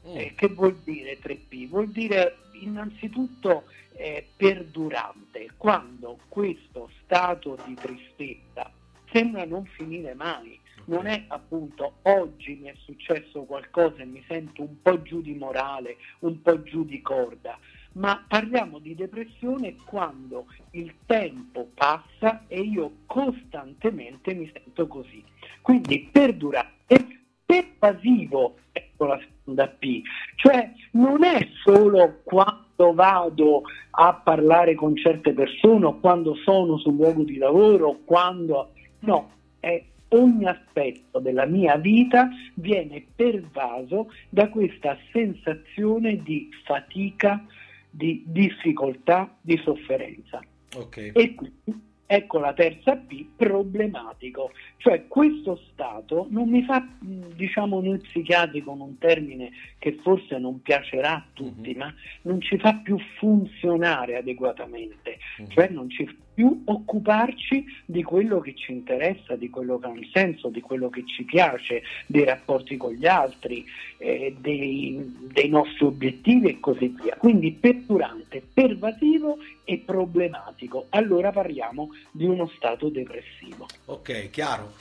Mm. 0.07 0.17
Eh, 0.17 0.35
che 0.37 0.49
vuol 0.49 0.77
dire 0.85 1.19
3P? 1.19 1.69
Vuol 1.69 1.89
dire 1.89 2.37
innanzitutto 2.61 3.65
eh, 3.97 4.27
perdurante, 4.37 5.51
quando 5.57 6.19
questo 6.29 6.91
stato 7.03 7.59
di 7.65 7.75
tristezza 7.75 8.71
sembra 9.11 9.45
non 9.45 9.65
finire 9.65 10.15
mai. 10.15 10.61
Non 10.87 11.07
è 11.07 11.25
appunto 11.29 11.95
oggi 12.03 12.59
mi 12.61 12.69
è 12.69 12.75
successo 12.77 13.45
qualcosa 13.45 14.03
e 14.03 14.05
mi 14.05 14.23
sento 14.29 14.63
un 14.63 14.83
po' 14.83 15.01
giù 15.03 15.23
di 15.23 15.35
morale, 15.35 15.97
un 16.21 16.43
po' 16.43 16.63
giù 16.63 16.85
di 16.85 17.01
corda, 17.01 17.59
ma 17.93 18.23
parliamo 18.29 18.79
di 18.79 18.95
depressione 18.95 19.77
quando 19.87 20.47
il 20.73 20.93
tempo 21.07 21.71
passa 21.75 22.45
e 22.49 22.61
io 22.61 22.97
costantemente 23.07 24.35
mi 24.35 24.51
sento 24.53 24.87
così. 24.87 25.25
Quindi 25.63 26.09
perdurante, 26.13 27.23
pervasivo, 27.47 28.57
ecco 28.73 29.07
la 29.07 29.19
seconda 29.19 29.69
P, 29.69 30.03
cioè 30.37 30.71
non 30.93 31.25
è 31.25 31.49
solo 31.65 32.21
quando 32.25 32.93
vado 32.93 33.63
a 33.91 34.13
parlare 34.15 34.75
con 34.75 34.97
certe 34.97 35.33
persone 35.33 35.87
o 35.87 35.99
quando 35.99 36.35
sono 36.35 36.77
sul 36.77 36.97
luogo 36.97 37.23
di 37.23 37.39
lavoro, 37.39 38.01
quando 38.05 38.73
no, 39.01 39.31
è 39.61 39.83
ogni 40.15 40.47
aspetto 40.47 41.19
della 41.19 41.47
mia 41.47 41.77
vita 41.77 42.29
viene 42.55 43.05
pervaso 43.15 44.11
da 44.29 44.49
questa 44.49 44.97
sensazione 45.13 46.23
di 46.23 46.49
fatica, 46.65 47.45
di 47.91 48.23
difficoltà, 48.27 49.35
di 49.41 49.57
sofferenza. 49.59 50.41
Ok. 50.77 51.13
E 51.15 51.35
quindi 51.35 51.83
ecco 52.07 52.39
la 52.39 52.53
terza 52.53 52.97
P, 52.97 53.25
problematico, 53.37 54.51
cioè 54.77 55.07
questo 55.09 55.59
stato 55.73 56.27
non 56.31 56.49
mi 56.51 56.63
fa, 56.63 56.87
diciamo 57.01 57.81
noi 57.81 57.99
psichiatri 57.99 58.63
con 58.63 58.81
un 58.81 58.99
termine 58.99 59.51
che 59.79 59.99
forse 60.03 60.39
non 60.39 60.61
piacerà 60.61 61.15
a 61.15 61.25
tutti, 61.33 61.71
Mhm. 61.71 61.79
ma 61.79 61.95
non 62.23 62.41
ci 62.41 62.59
fa 62.59 62.75
più 62.75 62.99
funzionare 63.19 64.17
adeguatamente, 64.17 65.19
Mhm. 65.39 65.49
cioè 65.49 65.69
non 65.71 65.89
ci 65.89 66.07
fa 66.07 66.13
più 66.35 66.63
occuparci 66.65 67.65
di 67.85 68.03
quello 68.03 68.41
che 68.41 68.55
ci 68.55 68.73
interessa, 68.73 69.37
di 69.37 69.49
quello 69.49 69.79
che 69.79 69.87
ha 69.87 69.91
un 69.91 70.07
senso, 70.13 70.49
di 70.49 70.61
quello 70.61 70.91
che 70.91 71.05
ci 71.07 71.23
piace, 71.23 71.83
dei 72.07 72.25
rapporti 72.25 72.77
con 72.77 72.93
gli 72.93 73.07
altri, 73.07 73.65
eh, 73.99 74.35
dei, 74.39 75.01
dei 75.33 75.49
nostri 75.49 75.87
obiettivi 75.87 76.49
e 76.49 76.61
così 76.61 76.95
via. 77.01 77.17
Quindi 77.17 77.53
perdurante, 77.53 78.43
pervasivo 78.53 79.39
e 79.65 79.79
problematico. 79.79 80.87
Allora 80.91 81.31
parliamo 81.31 81.91
di 82.11 82.25
uno 82.25 82.51
stato 82.57 82.89
depressivo. 82.89 83.67
Ok, 83.87 84.31
chiaro. 84.31 84.73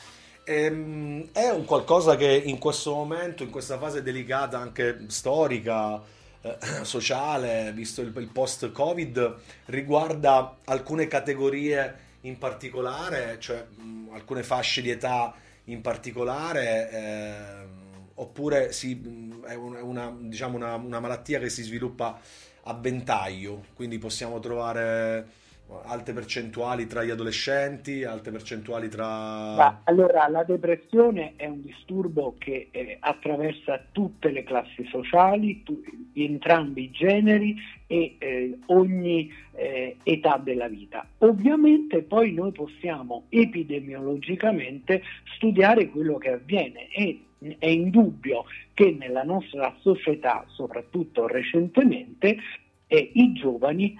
Ehm, 0.46 1.30
è 1.32 1.50
un 1.50 1.64
qualcosa 1.64 2.18
che 2.18 2.42
in 2.46 2.58
questo 2.58 2.94
momento, 2.94 3.44
in 3.44 3.50
questa 3.50 3.78
fase 3.78 4.02
delicata 4.02 4.60
anche 4.60 5.06
storica, 5.08 6.02
eh, 6.44 6.58
sociale, 6.86 7.72
visto 7.74 8.02
il, 8.02 8.14
il 8.18 8.28
post-Covid, 8.28 9.36
riguarda 9.66 10.58
alcune 10.66 11.08
categorie 11.08 12.12
in 12.22 12.38
particolare, 12.38 13.38
cioè 13.40 13.66
mh, 13.66 14.10
alcune 14.14 14.44
fasce 14.44 14.82
di 14.82 14.90
età 14.92 15.34
in 15.66 15.82
particolare, 15.82 16.90
ehm, 16.92 17.68
oppure 18.16 18.72
si- 18.72 19.02
è 19.46 19.54
una- 19.56 20.16
diciamo 20.20 20.56
una, 20.58 20.76
una 20.76 21.00
malattia 21.00 21.40
che 21.40 21.50
si 21.50 21.64
sviluppa 21.64 22.20
a 22.66 22.74
ventaglio, 22.74 23.66
quindi 23.74 23.98
possiamo 23.98 24.40
trovare 24.40 25.42
alte 25.86 26.14
percentuali 26.14 26.88
tra 26.88 27.04
gli 27.04 27.10
adolescenti, 27.10 28.04
alte 28.04 28.32
percentuali 28.32 28.90
tra... 28.90 29.06
Ma 29.06 29.82
allora 29.86 30.28
la 30.28 30.44
depressione 30.44 31.34
è 31.36 31.48
un 31.48 31.62
disturbo 31.62 32.36
che 32.38 32.68
eh, 32.72 32.98
attraversa 33.00 33.84
tutte 33.92 34.32
le 34.32 34.44
classi 34.44 34.86
sociali, 34.90 35.64
tu- 35.64 35.82
entrambi 36.14 36.84
i 36.84 36.92
generi 36.92 37.56
e 37.88 38.16
eh, 38.20 38.60
ogni 38.68 39.32
eh, 39.54 39.98
età 40.04 40.38
della 40.38 40.68
vita. 40.68 41.08
Ovviamente 41.20 42.04
poi 42.04 42.34
noi 42.34 42.52
possiamo 42.52 43.26
epidemiologicamente 43.30 45.02
studiare 45.36 45.90
quello 45.90 46.18
che 46.18 46.30
avviene 46.30 46.88
e 46.90 47.24
è 47.58 47.68
indubbio 47.68 48.46
che 48.74 48.96
nella 48.98 49.24
nostra 49.24 49.76
società, 49.80 50.46
soprattutto 50.48 51.28
recentemente, 51.28 52.38
eh, 52.88 53.12
i 53.16 53.34
giovani, 53.34 53.98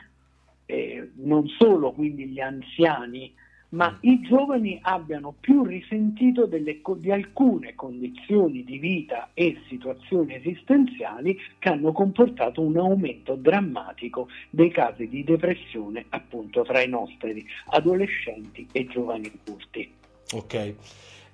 eh, 0.74 1.10
non 1.16 1.48
solo 1.48 1.92
quindi 1.92 2.28
gli 2.28 2.40
anziani, 2.40 3.32
ma 3.70 3.92
Mm. 3.92 4.10
i 4.10 4.22
giovani 4.22 4.80
abbiano 4.82 5.36
più 5.40 5.64
risentito 5.64 6.46
delle 6.46 6.80
di 6.98 7.12
alcune 7.12 7.76
condizioni 7.76 8.64
di 8.64 8.78
vita 8.78 9.30
e 9.34 9.60
situazioni 9.68 10.36
esistenziali 10.36 11.38
che 11.60 11.70
hanno 11.70 11.92
comportato 11.92 12.62
un 12.62 12.78
aumento 12.78 13.36
drammatico 13.36 14.28
dei 14.50 14.72
casi 14.72 15.08
di 15.08 15.24
depressione 15.24 16.06
appunto 16.10 16.62
tra 16.64 16.82
i 16.82 16.88
nostri 16.88 17.46
adolescenti 17.72 18.68
e 18.72 18.86
giovani 18.86 19.32
adulti. 19.42 19.92
Ok. 20.34 20.74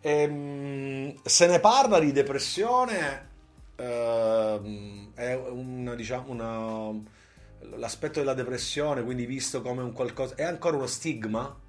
Ehm, 0.02 1.14
se 1.24 1.48
ne 1.48 1.60
parla 1.60 2.00
di 2.00 2.14
depressione, 2.14 3.28
ehm, 3.76 5.14
è 5.14 5.36
un, 5.36 5.94
diciamo, 5.98 6.32
una, 6.32 7.02
l'aspetto 7.76 8.20
della 8.20 8.34
depressione, 8.34 9.04
quindi 9.04 9.26
visto 9.26 9.62
come 9.62 9.82
un 9.82 9.94
qualcosa, 9.94 10.36
è 10.36 10.44
ancora 10.44 10.78
uno 10.78 10.88
stigma? 10.88 11.68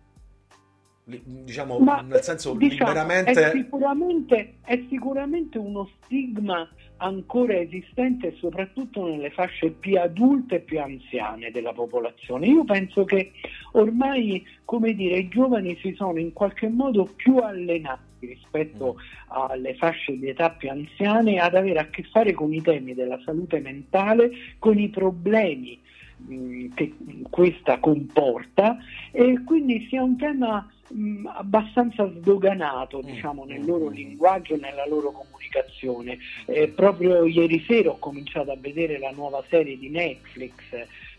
diciamo, 1.05 1.79
Ma, 1.79 2.01
nel 2.03 2.23
senso 2.23 2.55
diciamo, 2.55 2.91
liberamente... 2.91 3.33
È 3.33 3.51
sicuramente, 3.51 4.55
è 4.65 4.81
sicuramente 4.89 5.59
uno 5.59 5.89
stigma 6.05 6.69
ancora 6.99 7.59
esistente 7.59 8.35
soprattutto 8.37 9.07
nelle 9.07 9.31
fasce 9.31 9.71
più 9.71 9.99
adulte 9.99 10.57
e 10.57 10.61
più 10.61 10.81
anziane 10.81 11.51
della 11.51 11.73
popolazione. 11.73 12.47
Io 12.47 12.65
penso 12.65 13.05
che 13.05 13.33
ormai, 13.73 14.45
come 14.65 14.95
dire, 14.95 15.19
i 15.19 15.29
giovani 15.29 15.77
si 15.81 15.95
sono 15.97 16.19
in 16.19 16.33
qualche 16.33 16.69
modo 16.69 17.09
più 17.17 17.39
allenati 17.39 18.10
rispetto 18.27 18.97
alle 19.29 19.75
fasce 19.75 20.19
di 20.19 20.29
età 20.29 20.51
più 20.51 20.71
anziane 20.71 21.39
ad 21.39 21.55
avere 21.55 21.79
a 21.79 21.87
che 21.87 22.03
fare 22.05 22.33
con 22.33 22.53
i 22.53 22.63
temi 22.63 22.95
della 22.95 23.21
salute 23.25 23.61
mentale, 23.61 24.31
con 24.59 24.79
i 24.79 24.89
problemi 24.89 25.79
mh, 26.17 26.75
che 26.75 26.95
questa 27.29 27.79
comporta 27.79 28.79
e 29.11 29.43
quindi 29.45 29.87
sia 29.89 30.03
un 30.03 30.17
tema 30.17 30.69
mh, 30.89 31.27
abbastanza 31.35 32.11
sdoganato 32.11 33.01
diciamo, 33.01 33.45
nel 33.45 33.65
loro 33.65 33.89
linguaggio 33.89 34.57
nella 34.57 34.87
loro 34.87 35.13
comunicazione. 35.13 36.19
Eh, 36.47 36.69
proprio 36.69 37.25
ieri 37.25 37.63
sera 37.67 37.91
ho 37.91 37.99
cominciato 37.99 38.51
a 38.51 38.57
vedere 38.59 38.99
la 38.99 39.11
nuova 39.11 39.43
serie 39.49 39.79
di 39.79 39.89
Netflix, 39.89 40.53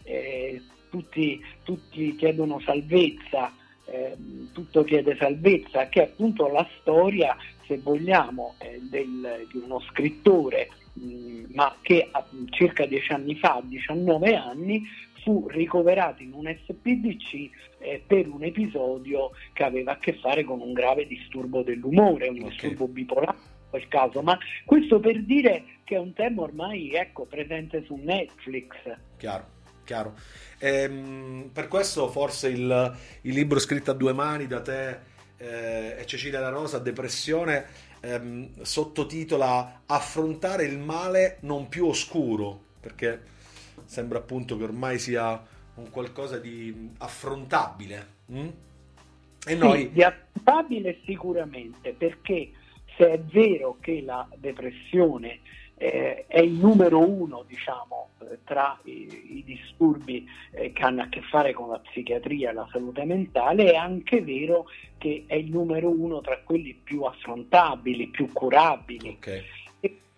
eh, 0.03 0.61
tutti, 0.89 1.41
tutti 1.63 2.15
chiedono 2.15 2.59
salvezza, 2.59 3.53
eh, 3.91 4.15
tutto 4.53 4.83
chiede 4.83 5.15
salvezza, 5.17 5.87
che 5.89 6.01
è 6.01 6.05
appunto 6.05 6.47
la 6.47 6.67
storia, 6.79 7.35
se 7.67 7.77
vogliamo, 7.77 8.55
eh, 8.59 8.79
del- 8.81 9.47
di 9.51 9.57
uno 9.57 9.79
scrittore, 9.81 10.69
mh, 10.93 11.53
ma 11.53 11.75
che 11.81 12.07
a- 12.11 12.25
circa 12.49 12.85
dieci 12.85 13.11
anni 13.11 13.35
fa, 13.35 13.55
a 13.55 13.61
19 13.63 14.35
anni, 14.35 14.83
fu 15.23 15.47
ricoverato 15.49 16.23
in 16.23 16.33
un 16.33 16.47
SPDC 16.65 17.49
eh, 17.79 18.01
per 18.05 18.27
un 18.27 18.43
episodio 18.43 19.31
che 19.53 19.63
aveva 19.63 19.91
a 19.93 19.97
che 19.97 20.13
fare 20.13 20.43
con 20.43 20.61
un 20.61 20.73
grave 20.73 21.05
disturbo 21.05 21.61
dell'umore, 21.61 22.27
un 22.27 22.41
Ok. 22.41 22.49
disturbo 22.49 22.87
bipolare 22.87 23.37
in 23.37 23.69
quel 23.69 23.87
caso, 23.87 24.21
ma 24.21 24.37
questo 24.65 24.99
per 24.99 25.21
dire 25.23 25.63
che 25.83 25.95
è 25.95 25.99
un 25.99 26.13
tema 26.13 26.41
ormai 26.41 26.91
ecco, 26.93 27.25
presente 27.25 27.83
su 27.85 27.95
Netflix. 27.95 28.73
Chiaro, 29.17 29.45
chiaro. 29.83 30.15
Ehm, 30.59 31.49
per 31.51 31.67
questo 31.67 32.09
forse 32.09 32.49
il, 32.49 32.97
il 33.21 33.33
libro 33.33 33.59
scritto 33.59 33.91
a 33.91 33.95
due 33.95 34.13
mani 34.13 34.47
da 34.47 34.61
te 34.61 34.99
eh, 35.37 35.95
e 35.97 36.05
Cecilia 36.05 36.39
La 36.39 36.49
Rosa, 36.49 36.79
Depressione, 36.79 37.65
ehm, 37.99 38.61
sottotitola 38.61 39.81
Affrontare 39.85 40.65
il 40.65 40.77
male 40.77 41.37
non 41.41 41.67
più 41.67 41.87
oscuro, 41.87 42.59
perché 42.79 43.21
sembra 43.85 44.19
appunto 44.19 44.57
che 44.57 44.63
ormai 44.63 44.99
sia 44.99 45.43
un 45.75 45.89
qualcosa 45.89 46.37
di 46.37 46.91
affrontabile. 46.99 48.07
mm? 48.31 48.47
E 49.47 49.55
noi... 49.55 49.81
Sì, 49.81 49.91
di 49.91 50.03
affrontabile 50.03 50.99
sicuramente, 51.05 51.93
perché 51.93 52.51
se 52.95 53.11
è 53.11 53.19
vero 53.19 53.77
che 53.79 54.01
la 54.01 54.27
depressione 54.35 55.39
eh, 55.81 56.25
è 56.27 56.39
il 56.39 56.51
numero 56.51 56.99
uno, 56.99 57.43
diciamo, 57.47 58.11
eh, 58.19 58.37
tra 58.43 58.79
i, 58.83 59.39
i 59.39 59.43
disturbi 59.43 60.29
eh, 60.51 60.71
che 60.73 60.83
hanno 60.83 61.01
a 61.01 61.07
che 61.07 61.21
fare 61.23 61.53
con 61.53 61.69
la 61.69 61.79
psichiatria 61.79 62.51
e 62.51 62.53
la 62.53 62.67
salute 62.71 63.03
mentale, 63.03 63.71
è 63.71 63.75
anche 63.75 64.21
vero 64.21 64.67
che 64.99 65.23
è 65.25 65.35
il 65.35 65.49
numero 65.49 65.89
uno 65.89 66.21
tra 66.21 66.39
quelli 66.43 66.75
più 66.75 67.01
affrontabili, 67.01 68.09
più 68.09 68.31
curabili 68.31 69.17
Ok. 69.17 69.43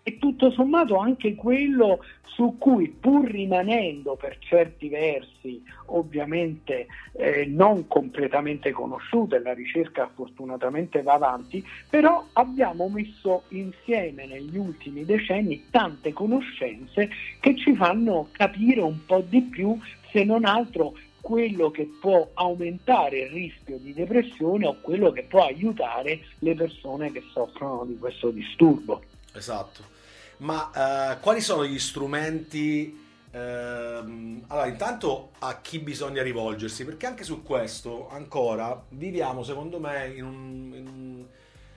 E, 0.03 0.17
tutto 0.19 0.51
sommato 0.51 0.97
anche 0.97 1.33
quello 1.35 1.99
su 2.35 2.55
cui 2.57 2.89
pur 2.89 3.29
rimanendo 3.29 4.15
per 4.15 4.37
certi 4.39 4.89
versi 4.89 5.63
ovviamente 5.87 6.87
eh, 7.13 7.45
non 7.45 7.87
completamente 7.87 8.71
conosciuto 8.71 9.35
e 9.35 9.41
la 9.41 9.53
ricerca 9.53 10.09
fortunatamente 10.13 11.03
va 11.03 11.13
avanti, 11.13 11.63
però 11.89 12.25
abbiamo 12.33 12.89
messo 12.89 13.43
insieme 13.49 14.25
negli 14.25 14.57
ultimi 14.57 15.05
decenni 15.05 15.65
tante 15.69 16.11
conoscenze 16.11 17.09
che 17.39 17.55
ci 17.55 17.75
fanno 17.75 18.29
capire 18.31 18.81
un 18.81 19.05
po' 19.05 19.23
di 19.27 19.41
più, 19.43 19.77
se 20.11 20.23
non 20.23 20.45
altro 20.45 20.95
quello 21.21 21.71
che 21.71 21.89
può 22.01 22.31
aumentare 22.33 23.19
il 23.19 23.29
rischio 23.29 23.77
di 23.77 23.93
depressione 23.93 24.67
o 24.67 24.77
quello 24.81 25.11
che 25.11 25.23
può 25.23 25.45
aiutare 25.45 26.19
le 26.39 26.53
persone 26.53 27.11
che 27.11 27.23
soffrono 27.31 27.85
di 27.85 27.97
questo 27.97 28.29
disturbo. 28.29 29.01
Esatto. 29.33 29.92
Ma 30.37 31.13
eh, 31.13 31.19
quali 31.19 31.41
sono 31.41 31.65
gli 31.65 31.79
strumenti? 31.79 33.01
ehm, 33.33 34.43
allora, 34.47 34.67
intanto 34.67 35.31
a 35.39 35.59
chi 35.59 35.79
bisogna 35.79 36.21
rivolgersi? 36.21 36.85
Perché 36.85 37.05
anche 37.05 37.23
su 37.23 37.41
questo 37.43 38.09
ancora 38.09 38.83
viviamo, 38.89 39.43
secondo 39.43 39.79
me, 39.79 40.07
in 40.07 40.23
un, 40.23 40.73
in 40.75 41.25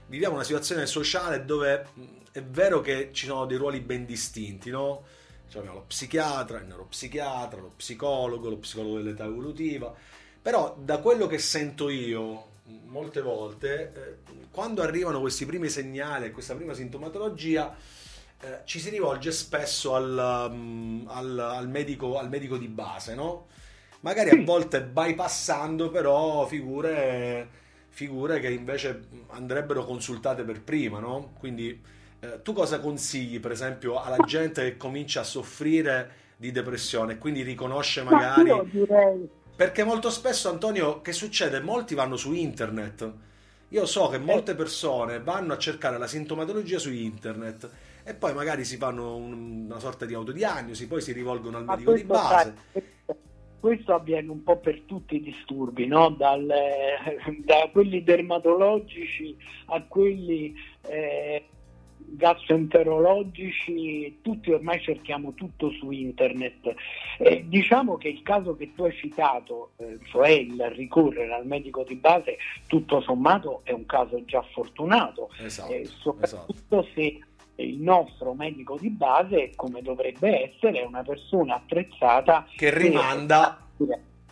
viviamo 0.09 0.35
una 0.35 0.44
situazione 0.44 0.87
sociale 0.87 1.44
dove 1.44 1.87
è 2.31 2.42
vero 2.42 2.81
che 2.81 3.11
ci 3.12 3.26
sono 3.26 3.46
dei 3.46 3.57
ruoli 3.57 3.81
ben 3.81 4.04
distinti, 4.04 4.70
no? 4.70 5.04
Cioè, 5.48 5.61
abbiamo 5.61 5.78
lo 5.78 5.85
psichiatra, 5.87 6.59
il 6.59 6.66
neuropsichiatra, 6.66 7.61
lo 7.61 7.72
psicologo, 7.76 8.48
lo 8.50 8.59
psicologo 8.59 8.96
dell'età 8.96 9.24
evolutiva. 9.24 9.94
Però 10.42 10.76
da 10.78 10.98
quello 10.98 11.26
che 11.26 11.38
sento 11.38 11.88
io 11.88 12.54
molte 12.87 13.20
volte, 13.20 13.92
eh, 13.94 14.33
quando 14.50 14.83
arrivano 14.83 15.20
questi 15.20 15.46
primi 15.46 15.68
segnali, 15.68 16.31
questa 16.31 16.54
prima 16.54 16.74
sintomatologia, 16.74 17.74
eh, 18.40 18.61
ci 18.64 18.79
si 18.81 18.90
rivolge 18.90 19.33
spesso 19.33 19.94
al, 19.94 20.51
mm, 20.53 21.07
al- 21.09 21.38
al 21.38 21.68
medico, 21.68 22.18
al 22.18 22.29
medico 22.29 22.57
di 22.59 22.68
base, 22.68 23.14
no? 23.14 23.46
Magari 24.01 24.31
Sì. 24.31 24.37
a 24.38 24.42
volte 24.42 24.83
bypassando 24.83 25.90
però 25.90 26.46
figure, 26.46 27.49
figure 27.88 28.40
che 28.40 28.51
invece 28.51 29.09
andrebbero 29.29 29.85
consultate 29.85 30.44
per 30.44 30.62
prima, 30.62 30.99
no? 31.01 31.33
Quindi 31.38 31.83
eh, 32.20 32.42
tu 32.42 32.53
cosa 32.53 32.81
consigli, 32.81 33.40
per 33.40 33.51
esempio, 33.53 34.01
alla 34.01 34.22
gente 34.22 34.62
che 34.62 34.77
comincia 34.77 35.20
a 35.20 35.25
soffrire 35.25 36.25
di 36.37 36.51
depressione 36.53 37.14
e 37.14 37.18
quindi 37.18 37.42
riconosce 37.42 38.03
Ma 38.09 38.18
magari... 38.18 38.51
io 38.51 38.62
direi 38.72 39.31
Perché 39.55 39.85
molto 39.85 40.11
spesso, 40.11 40.51
Antonio, 40.51 41.01
che 41.01 41.12
succede? 41.12 41.61
Molti 41.61 41.94
vanno 41.94 42.16
su 42.16 42.33
internet. 42.35 43.11
Io 43.70 43.87
so 43.87 44.09
che 44.09 44.18
molte 44.18 44.55
persone 44.55 45.20
vanno 45.20 45.53
a 45.55 45.59
cercare 45.59 45.99
la 45.99 46.07
sintomatologia 46.07 46.79
su 46.79 46.92
internet 46.92 47.68
e 48.09 48.14
poi 48.14 48.33
magari 48.35 48.64
si 48.64 48.77
fanno 48.77 49.16
un- 49.16 49.64
una 49.66 49.81
sorta 49.81 50.07
di 50.07 50.14
autodiagnosi, 50.14 50.87
poi 50.87 51.01
si 51.01 51.11
rivolgono 51.12 51.57
al 51.57 51.64
Ma 51.64 51.73
medico 51.73 51.92
di 51.95 52.05
base. 52.05 52.55
sai, 52.73 52.83
questo- 53.59 53.95
avviene 53.95 54.31
un 54.31 54.45
po' 54.45 54.59
per 54.59 54.83
tutti 54.83 55.16
i 55.16 55.21
disturbi, 55.21 55.88
no? 55.88 56.11
Dal, 56.11 56.47
da 57.45 57.69
quelli 57.73 58.05
dermatologici 58.05 59.37
a 59.66 59.83
quelli 59.83 60.55
eh, 60.88 61.47
gastroenterologici, 62.09 64.19
tutti 64.23 64.53
ormai 64.53 64.81
cerchiamo 64.81 65.33
tutto 65.35 65.71
su 65.73 65.90
internet. 65.90 66.73
Eh, 67.19 67.45
diciamo 67.49 67.97
che 67.97 68.07
il 68.07 68.23
caso 68.23 68.55
che 68.55 68.73
tu 68.73 68.85
hai 68.85 68.95
citato, 68.95 69.73
eh, 69.79 69.99
cioè 70.05 70.29
il 70.29 70.64
ricorrere 70.77 71.35
al 71.35 71.45
medico 71.47 71.83
di 71.83 71.97
base, 71.97 72.37
tutto 72.69 73.01
sommato 73.01 73.62
è 73.64 73.73
un 73.73 73.85
caso 73.87 74.25
già 74.25 74.40
fortunato, 74.53 75.29
Esatto, 75.42 75.73
eh, 75.73 75.81
esatto. 75.81 75.99
soprattutto 76.01 76.87
se 76.95 77.19
il 77.62 77.81
nostro 77.81 78.35
medico 78.35 78.77
di 78.79 78.90
base, 78.90 79.53
come 79.55 79.83
dovrebbe 79.83 80.53
essere, 80.53 80.81
è 80.81 80.85
una 80.85 81.03
persona 81.03 81.57
attrezzata 81.57 82.47
Che 82.55 82.77
rimanda... 82.77 83.59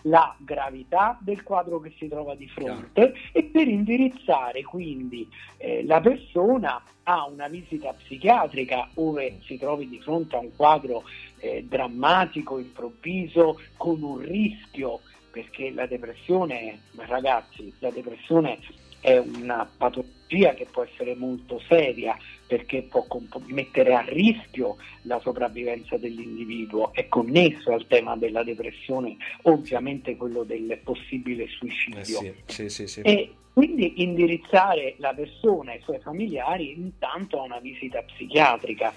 la 0.02 0.34
gravità 0.38 1.18
del 1.20 1.42
quadro 1.42 1.80
che 1.80 1.94
si 1.96 2.08
trova 2.08 2.34
di 2.34 2.46
fronte 2.46 3.14
e 3.32 3.44
per 3.44 3.66
indirizzare 3.66 4.62
quindi 4.62 5.26
eh, 5.56 5.82
la 5.86 5.98
persona 6.00 6.82
a 7.04 7.26
una 7.26 7.48
visita 7.48 7.92
psichiatrica 7.92 8.88
ove 8.94 9.38
si 9.44 9.58
trovi 9.58 9.88
di 9.88 10.00
fronte 10.00 10.36
a 10.36 10.40
un 10.40 10.54
quadro 10.54 11.04
eh, 11.38 11.64
drammatico, 11.66 12.58
improvviso, 12.58 13.60
con 13.76 14.02
un 14.02 14.18
rischio, 14.18 15.00
perché 15.30 15.72
la 15.72 15.86
depressione, 15.86 16.80
ragazzi, 16.96 17.72
la 17.80 17.90
depressione 17.90 18.58
è 19.04 19.18
una 19.18 19.70
patologia 19.76 20.54
che 20.54 20.66
può 20.70 20.82
essere 20.82 21.14
molto 21.14 21.60
seria 21.68 22.16
perché 22.46 22.84
può 22.84 23.04
comp- 23.06 23.44
mettere 23.48 23.92
a 23.92 24.00
rischio 24.00 24.76
la 25.02 25.20
sopravvivenza 25.20 25.98
dell'individuo, 25.98 26.94
è 26.94 27.06
connesso 27.08 27.70
al 27.72 27.86
tema 27.86 28.16
della 28.16 28.42
depressione 28.42 29.16
ovviamente 29.42 30.16
quello 30.16 30.42
del 30.42 30.80
possibile 30.82 31.44
Eh 31.44 31.48
suicidio. 31.48 32.02
sì, 32.02 32.34
sì, 32.46 32.68
sì, 32.70 32.86
sì. 32.86 33.00
E 33.02 33.34
quindi 33.52 34.02
indirizzare 34.02 34.94
la 34.96 35.12
persona 35.12 35.72
e 35.72 35.76
i 35.76 35.82
suoi 35.82 36.00
familiari 36.00 36.72
intanto 36.72 37.40
a 37.40 37.44
una 37.44 37.60
visita 37.60 38.00
psichiatrica. 38.02 38.94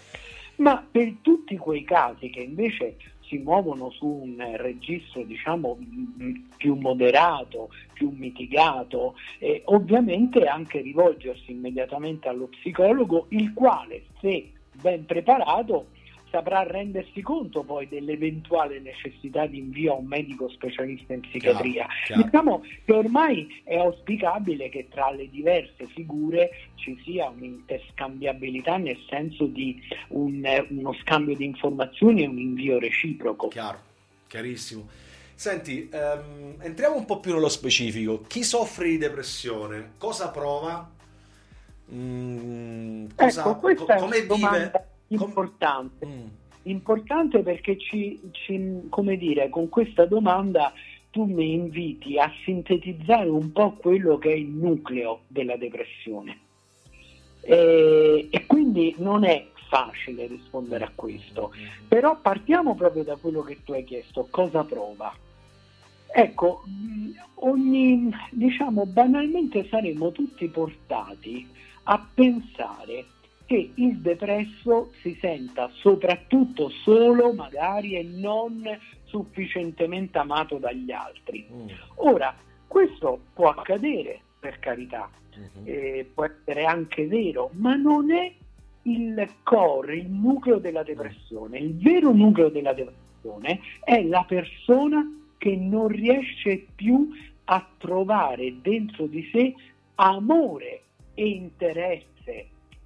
Ma 0.58 0.88
per 0.90 1.16
tutti 1.22 1.58
quei 1.58 1.84
casi 1.84 2.30
che 2.30 2.40
invece 2.40 2.96
si 3.28 3.38
muovono 3.38 3.90
su 3.92 4.08
un 4.08 4.44
registro 4.58 5.24
diciamo 5.24 5.78
più 6.58 6.76
moderato, 6.76 7.70
più 7.94 8.12
mitigato, 8.16 9.16
eh, 9.40 9.62
ovviamente 9.66 10.46
anche 10.46 10.82
rivolgersi 10.82 11.52
immediatamente 11.52 12.28
allo 12.28 12.48
psicologo, 12.48 13.28
il 13.30 13.54
quale, 13.54 14.06
se 14.20 14.52
ben 14.82 15.06
preparato, 15.06 15.88
saprà 16.32 16.64
rendersi 16.64 17.22
conto 17.22 17.64
poi 17.64 17.88
dell'eventuale 17.88 18.80
necessità 18.80 19.46
di 19.46 19.60
invio 19.60 19.94
a 19.94 19.96
un 19.98 20.06
medico 20.06 20.50
specialista 20.50 21.14
in 21.14 21.22
psichiatria. 21.22 21.86
Chiaro, 21.86 21.94
chiaro. 22.06 22.24
Diciamo 22.24 22.64
che 22.86 22.94
ormai 22.94 23.62
è 23.64 23.78
auspicabile 23.78 24.70
che 24.70 24.88
tra 24.90 25.12
le 25.12 25.30
diverse 25.30 25.86
figure 25.88 26.50
ci 26.76 27.00
sia 27.04 27.28
un'interscambiabilità 27.30 28.78
nel 28.78 28.98
senso 29.10 29.46
di 29.46 29.82
un- 30.10 30.66
uno 30.70 30.94
scambio 31.02 31.36
di 31.36 31.46
informazioni 31.46 32.24
e 32.24 32.28
un 32.28 32.38
invio 32.40 32.80
reciproco. 32.80 33.48
Chiaro, 33.48 33.80
chiarissimo. 34.28 34.88
Senti, 35.36 35.88
ehm, 35.92 36.56
entriamo 36.62 36.96
un 36.96 37.06
po' 37.06 37.20
più 37.20 37.34
nello 37.34 37.50
specifico. 37.50 38.22
Chi 38.22 38.44
soffre 38.44 38.88
di 38.90 38.98
depressione? 38.98 39.92
Cosa 39.98 40.30
prova? 40.32 40.90
Mm, 41.94 43.06
cosa- 43.16 43.42
Ecco, 43.42 43.60
co- 43.76 43.86
come 43.86 44.18
una 44.18 44.26
domanda 44.26 44.87
vive? 45.08 45.20
Com- 45.22 45.28
importante. 45.30 46.06
Mm, 46.06 46.26
Importante 46.64 47.40
perché 47.44 47.78
ci, 47.78 48.20
ci- 48.32 48.88
come 48.90 49.16
dire, 49.16 49.48
con 49.48 49.70
questa 49.70 50.06
domanda 50.06 50.74
tu 51.12 51.24
mi 51.24 51.54
inviti 51.54 52.20
a 52.20 52.30
sintetizzare 52.44 53.30
un 53.30 53.54
po' 53.54 53.72
quello 53.72 54.18
che 54.18 54.34
è 54.34 54.36
il 54.36 54.50
nucleo 54.50 55.22
della 55.28 55.56
depressione. 55.56 56.38
E, 57.40 58.28
e 58.30 58.46
quindi 58.46 58.94
non 58.98 59.24
è 59.24 59.48
facile 59.70 60.28
rispondere 60.28 60.84
a 60.84 60.92
questo. 60.94 61.54
Però 61.88 62.20
partiamo 62.20 62.76
proprio 62.76 63.04
da 63.04 63.16
quello 63.16 63.42
che 63.44 63.60
tu 63.64 63.72
hai 63.72 63.86
chiesto, 63.86 64.28
cosa 64.30 64.66
prova? 64.66 65.16
Ecco, 66.10 66.64
ogni, 67.36 68.10
diciamo, 68.32 68.86
banalmente 68.86 69.68
saremo 69.70 70.12
tutti 70.12 70.48
portati 70.50 71.48
a 71.84 72.06
pensare 72.14 73.06
che 73.48 73.72
il 73.76 73.98
depresso 74.00 74.92
si 75.02 75.18
senta 75.20 75.72
soprattutto 75.76 76.70
solo 76.70 77.34
magari 77.34 77.96
e 77.96 78.04
non 78.04 78.64
sufficientemente 79.06 80.18
amato 80.18 80.58
dagli 80.58 80.92
altri. 80.92 81.48
mm, 81.50 81.68
Ora, 81.96 82.36
questo 82.68 83.22
può 83.34 83.50
accadere, 83.50 84.20
per 84.38 84.60
carità, 84.60 85.10
mhm. 85.36 85.64
eh, 85.64 86.10
può 86.14 86.26
essere 86.26 86.66
anche 86.66 87.08
vero, 87.08 87.50
ma 87.54 87.76
non 87.76 88.12
è 88.12 88.32
il 88.84 89.30
core, 89.44 89.96
il 89.96 90.10
nucleo 90.10 90.58
della 90.58 90.84
depressione. 90.84 91.58
Il 91.58 91.78
vero 91.78 92.12
nucleo 92.12 92.50
della 92.50 92.74
depressione 92.74 93.62
è 93.82 94.04
la 94.04 94.26
persona 94.28 95.10
che 95.38 95.56
non 95.56 95.88
riesce 95.88 96.66
più 96.76 97.10
a 97.46 97.66
trovare 97.78 98.60
dentro 98.62 99.06
di 99.06 99.28
sé 99.32 99.54
amore 99.96 100.82
e 101.14 101.28
interesse 101.30 102.17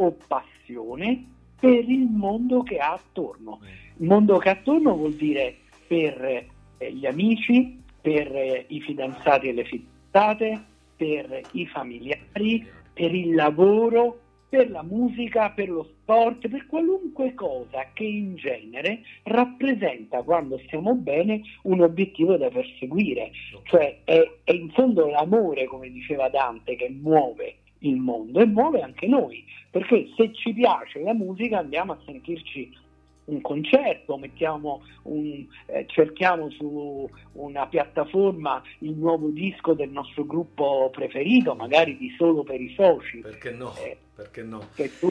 o 0.01 0.17
passione 0.27 1.25
per 1.59 1.87
il 1.87 2.07
mondo 2.09 2.63
che 2.63 2.77
ha 2.77 2.93
attorno. 2.93 3.59
Il 3.97 4.07
mondo 4.07 4.37
che 4.39 4.49
ha 4.49 4.53
attorno 4.53 4.95
vuol 4.95 5.13
dire 5.13 5.57
per 5.87 6.47
eh, 6.77 6.93
gli 6.93 7.05
amici, 7.05 7.79
per 8.01 8.35
eh, 8.35 8.65
i 8.67 8.81
fidanzati 8.81 9.49
e 9.49 9.53
le 9.53 9.63
fidanzate, 9.63 10.63
per 10.95 11.41
i 11.51 11.67
familiari, 11.67 12.67
per 12.93 13.13
il 13.13 13.35
lavoro, 13.35 14.19
per 14.49 14.69
la 14.69 14.83
musica, 14.83 15.51
per 15.51 15.69
lo 15.69 15.83
sport, 15.83 16.47
per 16.49 16.65
qualunque 16.67 17.33
cosa 17.35 17.87
che 17.93 18.03
in 18.03 18.35
genere 18.35 19.01
rappresenta, 19.23 20.23
quando 20.23 20.59
stiamo 20.65 20.95
bene, 20.95 21.41
un 21.63 21.81
obiettivo 21.81 22.35
da 22.37 22.49
perseguire. 22.49 23.31
Cioè 23.63 24.01
è, 24.03 24.31
è 24.43 24.51
in 24.51 24.69
fondo 24.71 25.07
l'amore, 25.07 25.65
come 25.65 25.89
diceva 25.89 26.27
Dante, 26.27 26.75
che 26.75 26.89
muove 26.89 27.57
il 27.83 27.95
mondo 27.97 28.39
e 28.39 28.45
muove 28.45 28.81
anche 28.81 29.07
noi, 29.07 29.43
perché 29.69 30.09
se 30.15 30.33
ci 30.33 30.53
piace 30.53 30.99
la 31.01 31.13
musica 31.13 31.59
andiamo 31.59 31.93
a 31.93 31.99
sentirci 32.05 32.77
un 33.25 33.39
concerto, 33.41 34.17
mettiamo 34.17 34.81
un- 35.03 35.45
eh, 35.67 35.85
cerchiamo 35.87 36.49
su 36.51 37.09
una 37.33 37.67
piattaforma 37.67 38.61
il 38.79 38.93
nuovo 38.93 39.29
disco 39.29 39.73
del 39.73 39.89
nostro 39.89 40.25
gruppo 40.25 40.89
preferito, 40.91 41.53
magari 41.55 41.97
di 41.97 42.13
solo 42.17 42.43
per 42.43 42.59
i 42.59 42.73
soci, 42.75 43.19
Perché 43.19 43.51
no? 43.51 43.73
Eh, 43.77 43.97
Perché 44.15 44.43
no? 44.43 44.59
che 44.75 44.89
tu 44.99 45.09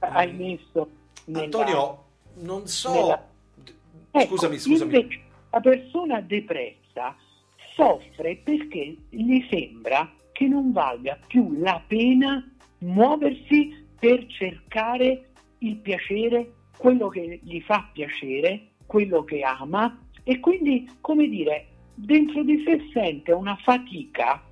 hai 0.00 0.32
messo 0.32 0.88
nella- 1.26 1.44
Antonio, 1.44 2.04
non 2.40 2.66
so. 2.66 2.92
nella- 2.92 3.28
Ecco, 4.10 4.26
Scusami, 4.36 4.58
scusami. 4.58 5.22
la 5.50 5.60
persona 5.60 6.20
depressa 6.20 7.14
soffre 7.74 8.36
perché 8.42 8.96
gli 9.10 9.46
sembra 9.50 10.10
che 10.36 10.46
non 10.46 10.70
valga 10.70 11.18
più 11.26 11.56
la 11.60 11.82
pena 11.86 12.46
muoversi 12.80 13.86
per 13.98 14.26
cercare 14.26 15.30
il 15.60 15.76
piacere, 15.76 16.52
quello 16.76 17.08
che 17.08 17.40
gli 17.42 17.58
fa 17.62 17.88
piacere, 17.90 18.72
quello 18.84 19.24
che 19.24 19.40
ama 19.40 19.98
e 20.24 20.38
quindi, 20.38 20.86
come 21.00 21.26
dire, 21.28 21.68
dentro 21.94 22.42
di 22.42 22.62
sé 22.66 22.86
sente 22.92 23.32
una 23.32 23.56
fatica, 23.56 24.42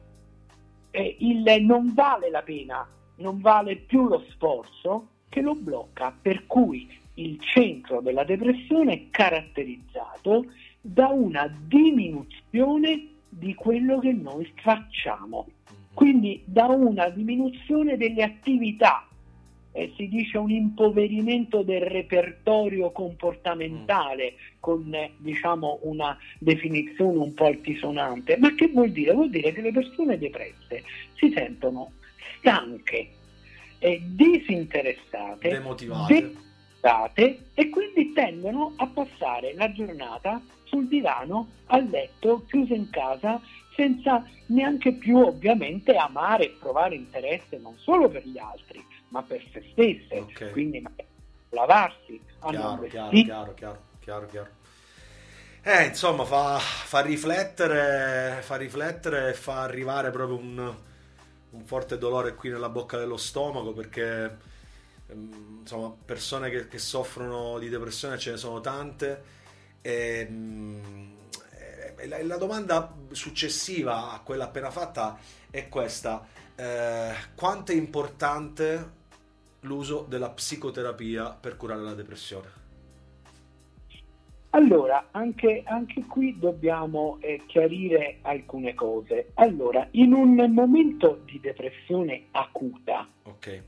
eh, 0.91 1.17
il 1.19 1.45
non 1.61 1.93
vale 1.93 2.31
la 2.31 2.41
pena, 2.41 2.89
non 3.17 3.43
vale 3.43 3.77
più 3.77 4.09
lo 4.09 4.25
sforzo 4.31 5.09
che 5.29 5.43
lo 5.43 5.55
blocca, 5.55 6.17
per 6.19 6.47
cui 6.47 6.89
il 7.17 7.39
centro 7.41 8.01
della 8.01 8.25
depressione 8.25 8.95
è 8.95 9.11
caratterizzato 9.11 10.47
da 10.81 11.09
una 11.09 11.47
diminuzione 11.67 13.09
di 13.37 13.55
quello 13.55 13.99
che 13.99 14.13
noi 14.13 14.51
facciamo, 14.63 15.47
quindi 15.95 16.43
da 16.45 16.67
una 16.67 17.09
diminuzione 17.09 17.97
delle 17.97 18.23
attività, 18.23 19.07
eh, 19.73 19.93
si 19.97 20.09
dice 20.09 20.39
un 20.39 20.51
impoverimento 20.51 21.63
del 21.63 21.83
repertorio 21.83 22.91
comportamentale 22.91 24.35
con 24.61 24.93
eh, 24.95 25.13
diciamo 25.17 25.81
una 25.83 26.17
definizione 26.39 27.19
un 27.19 27.35
po' 27.35 27.47
altisonante, 27.47 28.37
ma 28.37 28.55
che 28.55 28.69
vuol 28.69 28.91
dire? 28.91 29.13
Vuol 29.13 29.31
dire 29.31 29.53
che 29.53 29.61
le 29.61 29.73
persone 29.73 30.19
depresse 30.19 30.85
si 31.17 31.33
sentono 31.35 31.93
stanche, 32.39 33.09
eh, 33.79 34.01
disinteressate, 34.05 35.49
Demotivate. 35.49 36.15
demotivate 36.15 37.39
e 37.55 37.69
quindi 37.71 38.13
tendono 38.13 38.75
a 38.77 38.87
passare 38.87 39.55
la 39.55 39.73
giornata 39.73 40.41
sul 40.65 40.87
divano, 40.87 41.49
a 41.67 41.79
letto, 41.79 42.45
chiuse 42.49 42.75
in 42.75 42.91
casa, 42.91 43.41
senza 43.75 44.25
neanche 44.47 44.93
più 44.93 45.19
ovviamente 45.19 45.97
amare 45.97 46.45
e 46.45 46.57
provare 46.59 46.95
interesse 46.95 47.59
non 47.59 47.77
solo 47.79 48.09
per 48.09 48.27
gli 48.27 48.39
altri, 48.39 48.85
ma 49.09 49.23
per 49.23 49.43
se 49.53 49.65
stesse. 49.73 50.19
Ok. 50.19 50.51
Quindi 50.51 50.83
lavarsi, 51.51 52.21
a 52.41 52.51
non 52.51 52.87
Chiaro, 52.89 52.89
chiaro, 52.89 53.11
chiaro, 53.11 53.55
chiaro, 53.55 53.83
chiaro, 54.01 54.27
chiaro. 54.27 54.51
Eh, 55.67 55.87
insomma, 55.87 56.25
fa, 56.25 56.59
fa 56.59 57.01
riflettere, 57.01 58.41
fa 58.43 58.57
riflettere 58.57 59.31
e 59.31 59.33
fa 59.33 59.63
arrivare 59.63 60.11
proprio 60.11 60.37
un, 60.37 60.75
un 61.51 61.65
forte 61.65 61.97
dolore 61.97 62.35
qui 62.35 62.51
nella 62.51 62.69
bocca 62.69 62.99
dello 62.99 63.17
stomaco 63.17 63.73
perché 63.73 64.37
ehm, 65.07 65.61
insomma, 65.61 65.91
persone 66.05 66.51
che, 66.51 66.69
che 66.69 66.79
soffrono 66.79 67.59
di 67.59 67.71
depressione 67.71 68.19
ce 68.19 68.33
ne 68.33 68.37
sono 68.37 68.61
tante 68.61 69.23
e, 69.81 70.27
mm, 70.31 71.13
e 71.13 71.14
la, 72.07 72.23
la 72.23 72.37
domanda 72.37 72.95
successiva 73.11 74.13
a 74.13 74.21
quella 74.21 74.45
appena 74.45 74.71
fatta 74.71 75.19
è 75.51 75.69
questa. 75.69 76.27
Eh, 76.57 77.13
quanto 77.35 77.73
è 77.73 77.75
importante 77.75 79.03
l'uso 79.61 80.05
della 80.09 80.31
psicoterapia 80.31 81.31
per 81.31 81.57
curare 81.57 81.83
la 81.83 81.95
depressione? 81.95 82.63
Allora, 84.51 85.09
anche, 85.11 85.63
anche 85.67 86.05
qui 86.07 86.39
dobbiamo 86.39 87.19
eh, 87.21 87.43
chiarire 87.47 88.19
alcune 88.23 88.75
cose. 88.75 89.31
Allora, 89.35 89.89
in 89.93 90.13
un 90.13 90.35
momento 90.53 91.23
di 91.25 91.41
depressione 91.41 92.27
acuta, 92.31 93.09
Ok, 93.25 93.63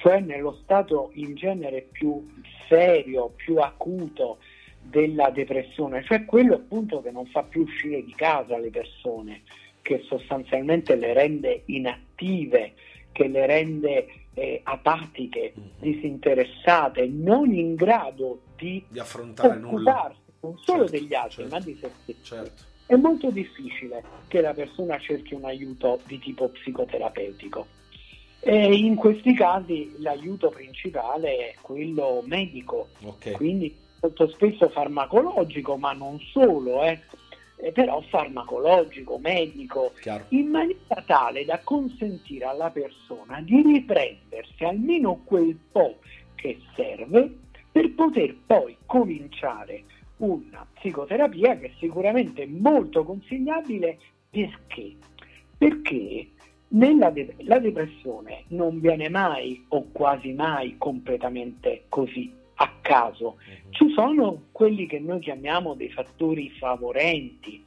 cioè 0.00 0.18
nello 0.18 0.58
stato 0.62 1.10
in 1.14 1.34
genere 1.34 1.82
più 1.82 2.26
serio, 2.68 3.32
più 3.36 3.58
acuto 3.58 4.38
della 4.80 5.30
depressione, 5.30 6.02
cioè 6.04 6.24
quello 6.24 6.54
appunto 6.54 7.00
che 7.02 7.10
non 7.10 7.26
fa 7.26 7.42
più 7.42 7.62
uscire 7.62 8.02
di 8.04 8.14
casa 8.14 8.58
le 8.58 8.70
persone, 8.70 9.42
che 9.82 10.02
sostanzialmente 10.06 10.94
le 10.96 11.12
rende 11.12 11.62
inattive, 11.66 12.72
che 13.12 13.28
le 13.28 13.46
rende 13.46 14.06
eh, 14.34 14.60
apatiche, 14.62 15.52
Mhm. 15.54 15.62
disinteressate, 15.80 17.06
non 17.06 17.52
in 17.52 17.74
grado 17.74 18.42
di 18.56 18.82
di 18.88 18.98
affrontare 18.98 19.58
nulla. 19.58 20.14
non 20.42 20.56
solo 20.62 20.86
Certo, 20.88 20.92
degli 20.92 21.12
altri, 21.14 21.42
certo. 21.42 21.54
ma 21.54 21.60
di 21.60 21.78
se 21.80 21.90
stessi. 22.02 22.22
Certo, 22.22 22.62
È 22.86 22.94
molto 22.96 23.30
difficile 23.30 24.02
che 24.28 24.40
la 24.40 24.54
persona 24.54 24.98
cerchi 24.98 25.34
un 25.34 25.44
aiuto 25.44 26.00
di 26.06 26.18
tipo 26.18 26.48
psicoterapeutico. 26.48 27.66
E 28.40 28.74
in 28.74 28.94
questi 28.94 29.34
casi 29.34 29.92
l'aiuto 29.98 30.48
principale 30.48 31.36
è 31.50 31.54
quello 31.60 32.22
medico, 32.24 32.88
ok, 33.02 33.32
quindi 33.32 33.76
molto 34.00 34.28
spesso 34.28 34.68
farmacologico, 34.70 35.76
ma 35.76 35.92
non 35.92 36.18
solo, 36.32 36.82
eh, 36.82 37.00
eh, 37.56 37.72
però 37.72 38.00
farmacologico, 38.08 39.18
medico, 39.18 39.92
chiaro. 40.00 40.24
in 40.30 40.48
maniera 40.48 41.02
tale 41.06 41.44
da 41.44 41.60
consentire 41.62 42.46
alla 42.46 42.70
persona 42.70 43.40
di 43.42 43.62
riprendersi 43.62 44.64
almeno 44.64 45.20
quel 45.24 45.56
po' 45.70 45.98
che 46.34 46.58
serve 46.74 47.36
per 47.70 47.92
poter 47.92 48.34
poi 48.46 48.76
cominciare 48.86 49.84
una 50.18 50.66
psicoterapia 50.74 51.58
che 51.58 51.66
è 51.66 51.72
sicuramente 51.78 52.46
molto 52.46 53.04
consigliabile 53.04 53.98
perché? 54.30 54.96
Perché 55.56 56.28
nella 56.68 57.10
de- 57.10 57.34
la 57.38 57.58
depressione 57.58 58.44
non 58.48 58.80
viene 58.80 59.08
mai 59.08 59.64
o 59.68 59.86
quasi 59.92 60.32
mai 60.32 60.76
completamente 60.78 61.84
così 61.88 62.32
a 62.62 62.70
caso. 62.82 63.36
Ci 63.70 63.90
sono 63.94 64.42
quelli 64.52 64.86
che 64.86 64.98
noi 64.98 65.20
chiamiamo 65.20 65.74
dei 65.74 65.90
fattori 65.90 66.50
favorenti, 66.50 67.64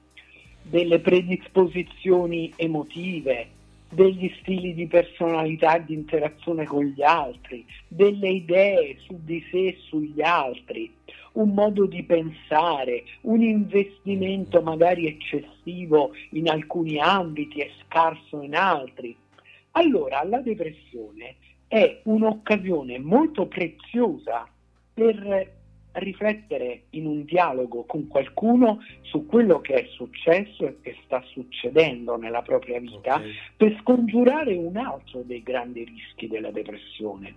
delle 0.62 1.00
predisposizioni 1.00 2.54
emotive, 2.56 3.48
degli 3.90 4.32
stili 4.40 4.74
di 4.74 4.88
personalità 4.88 5.76
e 5.76 5.86
di 5.86 5.94
interazione 5.94 6.66
con 6.66 6.84
gli 6.84 7.02
altri, 7.02 7.66
delle 7.88 8.30
idee 8.30 8.98
su 9.00 9.20
di 9.24 9.44
sé 9.50 9.68
e 9.68 9.78
sugli 9.88 10.22
altri, 10.22 10.92
un 11.34 11.54
modo 11.54 11.86
di 11.86 12.04
pensare, 12.04 13.04
un 13.22 13.42
investimento 13.42 14.62
magari 14.62 15.08
eccessivo 15.08 16.12
in 16.32 16.50
alcuni 16.50 17.00
ambiti 17.00 17.60
e 17.60 17.72
scarso 17.84 18.42
in 18.42 18.56
altri. 18.56 19.16
Allora 19.72 20.24
la 20.24 20.40
depressione 20.40 21.36
è 21.68 22.02
un'occasione 22.04 23.00
molto 23.00 23.48
preziosa 23.48 24.48
per 24.94 25.62
riflettere 25.94 26.84
in 26.92 27.06
un 27.06 27.24
dialogo 27.24 27.84
con 27.84 28.08
qualcuno 28.08 28.80
su 29.02 29.26
quello 29.28 29.62
che 29.62 29.74
è 29.76 29.88
successo 29.92 30.66
e 30.66 30.78
che 30.82 30.96
sta 31.06 31.22
succedendo 31.28 32.18
nella 32.18 32.42
propria 32.42 32.80
vita 32.80 33.16
Ok. 33.16 33.24
per 33.58 33.78
scongiurare 33.82 34.56
un 34.56 34.76
altro 34.78 35.22
dei 35.22 35.44
grandi 35.44 35.84
rischi 35.84 36.28
della 36.28 36.50
depressione, 36.50 37.36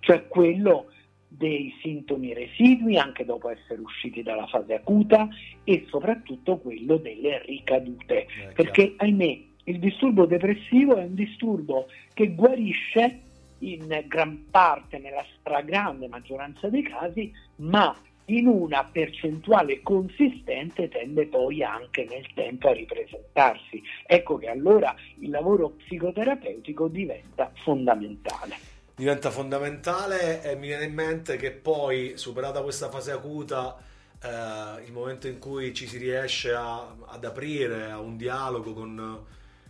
cioè 0.00 0.26
quello 0.26 0.86
dei 1.30 1.74
sintomi 1.82 2.32
residui 2.32 2.96
anche 2.96 3.26
dopo 3.26 3.50
essere 3.50 3.82
usciti 3.82 4.22
dalla 4.22 4.46
fase 4.46 4.72
acuta 4.72 5.28
e 5.62 5.84
soprattutto 5.88 6.56
quello 6.56 6.96
delle 6.96 7.42
ricadute, 7.44 8.20
Eh, 8.22 8.52
perché 8.54 8.94
ahimè 8.96 9.38
il 9.64 9.78
disturbo 9.78 10.24
depressivo 10.24 10.96
è 10.96 11.04
un 11.04 11.14
disturbo 11.14 11.88
che 12.14 12.32
guarisce 12.34 13.20
in 13.60 14.04
gran 14.06 14.46
parte, 14.50 14.98
nella 14.98 15.24
stragrande 15.38 16.08
maggioranza 16.08 16.68
dei 16.68 16.82
casi, 16.82 17.32
ma 17.56 17.96
in 18.26 18.46
una 18.46 18.84
percentuale 18.84 19.80
consistente 19.82 20.88
tende 20.88 21.26
poi 21.26 21.62
anche 21.62 22.04
nel 22.04 22.26
tempo 22.34 22.68
a 22.68 22.72
ripresentarsi. 22.72 23.82
Ecco 24.06 24.36
che 24.36 24.48
allora 24.48 24.94
il 25.20 25.30
lavoro 25.30 25.70
psicoterapeutico 25.70 26.88
diventa 26.88 27.50
fondamentale. 27.64 28.56
diventa 28.94 29.30
fondamentale 29.30 30.42
e 30.42 30.56
mi 30.56 30.66
viene 30.66 30.84
in 30.84 30.92
mente 30.94 31.36
che 31.36 31.52
poi, 31.52 32.16
superata 32.16 32.62
questa 32.62 32.90
fase 32.90 33.12
acuta, 33.12 33.76
eh, 34.20 34.84
il 34.84 34.92
momento 34.92 35.28
in 35.28 35.38
cui 35.38 35.72
ci 35.72 35.86
si 35.86 35.98
riesce 35.98 36.52
a- 36.52 36.94
ad 37.06 37.24
aprire 37.24 37.90
a 37.90 38.00
un 38.00 38.16
dialogo 38.16 38.72
con, 38.74 39.24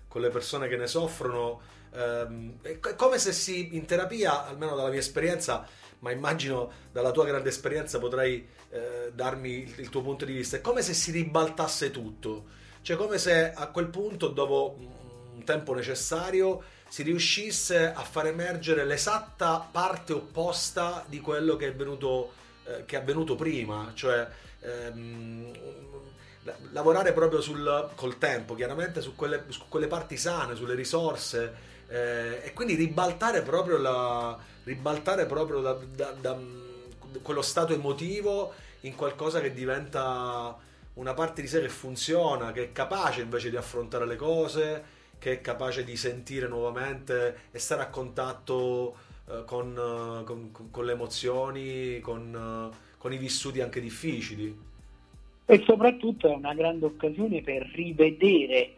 con 0.08 0.20
le 0.22 0.30
persone 0.30 0.66
che 0.68 0.76
ne 0.78 0.86
soffrono, 0.86 1.60
ehm, 1.92 2.60
è 2.62 2.78
co- 2.78 2.90
è 2.90 2.94
come 2.94 3.18
se 3.18 3.32
si, 3.32 3.76
in 3.76 3.86
terapia, 3.86 4.46
almeno 4.46 4.74
dalla 4.76 4.90
mia 4.90 4.98
esperienza, 4.98 5.66
ma 6.00 6.10
immagino 6.10 6.70
dalla 6.92 7.10
tua 7.10 7.24
grande 7.24 7.48
esperienza 7.48 7.98
potrai 7.98 8.46
eh, 8.70 9.10
darmi 9.12 9.50
il, 9.50 9.74
il 9.78 9.88
tuo 9.88 10.02
punto 10.02 10.24
di 10.24 10.32
vista, 10.32 10.56
è 10.56 10.60
come 10.60 10.82
se 10.82 10.94
si 10.94 11.10
ribaltasse 11.10 11.90
tutto, 11.90 12.46
cioè 12.82 12.96
come 12.96 13.18
se 13.18 13.52
a 13.52 13.66
quel 13.68 13.88
punto, 13.88 14.28
dopo 14.28 14.76
un 15.34 15.44
tempo 15.44 15.74
necessario, 15.74 16.62
si 16.88 17.02
riuscisse 17.02 17.92
a 17.92 18.02
far 18.02 18.26
emergere 18.26 18.84
l'esatta 18.84 19.66
parte 19.70 20.14
opposta 20.14 21.04
di 21.06 21.20
quello 21.20 21.56
che 21.56 21.68
è 21.68 21.74
venuto 21.74 22.32
eh, 22.68 22.84
che 22.84 22.96
è 22.96 23.00
avvenuto 23.00 23.34
prima, 23.34 23.92
cioè 23.94 24.26
ehm, 24.60 25.52
la- 26.42 26.56
lavorare 26.72 27.12
proprio 27.12 27.40
sul, 27.40 27.90
col 27.94 28.18
tempo, 28.18 28.54
chiaramente 28.54 29.00
su 29.00 29.14
quelle, 29.14 29.44
su 29.48 29.62
quelle 29.68 29.86
parti 29.86 30.16
sane, 30.16 30.54
sulle 30.54 30.74
risorse 30.74 31.76
eh, 31.88 32.42
e 32.44 32.52
quindi 32.52 32.74
ribaltare 32.74 33.42
proprio, 33.42 33.78
la, 33.78 34.38
ribaltare 34.64 35.26
proprio 35.26 35.60
da, 35.60 35.72
da- 35.94 36.14
da- 36.20 36.38
quello 37.22 37.42
stato 37.42 37.72
emotivo 37.72 38.52
in 38.82 38.94
qualcosa 38.94 39.40
che 39.40 39.52
diventa 39.52 40.56
una 40.94 41.14
parte 41.14 41.42
di 41.42 41.48
sé 41.48 41.60
che 41.60 41.68
funziona, 41.68 42.52
che 42.52 42.64
è 42.64 42.72
capace 42.72 43.22
invece 43.22 43.50
di 43.50 43.56
affrontare 43.56 44.06
le 44.06 44.16
cose, 44.16 44.84
che 45.18 45.32
è 45.32 45.40
capace 45.40 45.84
di 45.84 45.96
sentire 45.96 46.46
nuovamente 46.48 47.48
e 47.50 47.58
stare 47.58 47.82
a 47.82 47.88
contatto 47.88 48.96
eh, 49.28 49.42
con, 49.44 49.70
eh, 49.72 50.24
con- 50.24 50.70
con- 50.70 50.84
le 50.84 50.92
emozioni, 50.92 52.00
con, 52.00 52.70
eh, 52.72 52.76
con 52.98 53.12
i 53.12 53.16
vissuti 53.18 53.60
anche 53.60 53.80
difficili. 53.80 54.66
E 55.46 55.62
soprattutto 55.64 56.28
è 56.28 56.34
una 56.34 56.52
grande 56.54 56.84
occasione 56.84 57.40
per 57.42 57.62
rivedere 57.74 58.77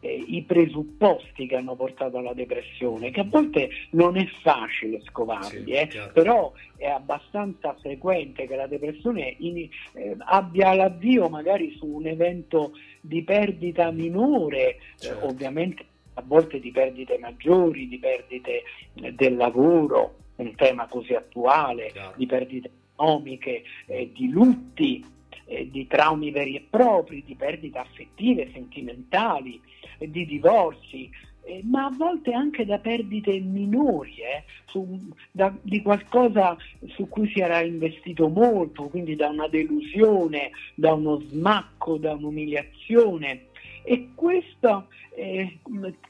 eh, 0.00 0.14
i 0.26 0.42
presupposti 0.42 1.46
che 1.46 1.56
hanno 1.56 1.74
portato 1.74 2.18
alla 2.18 2.34
depressione, 2.34 3.10
che 3.10 3.20
a 3.20 3.26
volte 3.28 3.70
non 3.90 4.16
è 4.16 4.26
facile 4.42 5.00
scovarli, 5.02 5.64
Sì, 5.64 5.70
eh, 5.72 6.10
però 6.12 6.52
è 6.76 6.86
abbastanza 6.86 7.74
frequente 7.80 8.46
che 8.46 8.56
la 8.56 8.66
depressione 8.66 9.34
in- 9.38 9.68
eh, 9.94 10.16
abbia 10.18 10.74
l'avvio 10.74 11.28
magari 11.28 11.74
su 11.76 11.86
un 11.86 12.06
evento 12.06 12.72
di 13.00 13.22
perdita 13.22 13.90
minore, 13.90 14.68
eh, 14.68 14.78
Certo. 14.98 15.26
ovviamente 15.26 15.84
a 16.14 16.22
volte 16.24 16.60
di 16.60 16.70
perdite 16.70 17.18
maggiori, 17.18 17.88
di 17.88 17.98
perdite 17.98 18.62
eh, 18.94 19.12
del 19.12 19.36
lavoro, 19.36 20.16
un 20.36 20.54
tema 20.54 20.86
così 20.86 21.14
attuale, 21.14 21.88
Chiaro. 21.92 22.12
di 22.16 22.26
perdite 22.26 22.70
economiche, 22.94 23.62
eh, 23.86 24.10
di 24.12 24.28
lutti, 24.30 25.04
eh, 25.46 25.70
di 25.70 25.86
traumi 25.86 26.30
veri 26.30 26.56
e 26.56 26.66
propri, 26.68 27.22
di 27.24 27.34
perdite 27.34 27.78
affettive, 27.78 28.50
sentimentali, 28.52 29.60
eh, 29.98 30.10
di 30.10 30.26
divorzi, 30.26 31.10
eh, 31.44 31.62
ma 31.64 31.86
a 31.86 31.94
volte 31.96 32.32
anche 32.32 32.64
da 32.64 32.78
perdite 32.78 33.38
minori, 33.38 34.16
eh, 34.16 34.42
su- 34.66 35.12
da- 35.30 35.56
di 35.62 35.80
qualcosa 35.80 36.56
su 36.88 37.08
cui 37.08 37.28
si 37.28 37.40
era 37.40 37.62
investito 37.62 38.28
molto, 38.28 38.88
quindi 38.88 39.14
da 39.14 39.28
una 39.28 39.48
delusione, 39.48 40.50
da 40.74 40.94
uno 40.94 41.20
smacco, 41.20 41.96
da 41.98 42.12
un'umiliazione. 42.14 43.46
E 43.84 44.08
questo, 44.16 44.88
eh, 45.14 45.58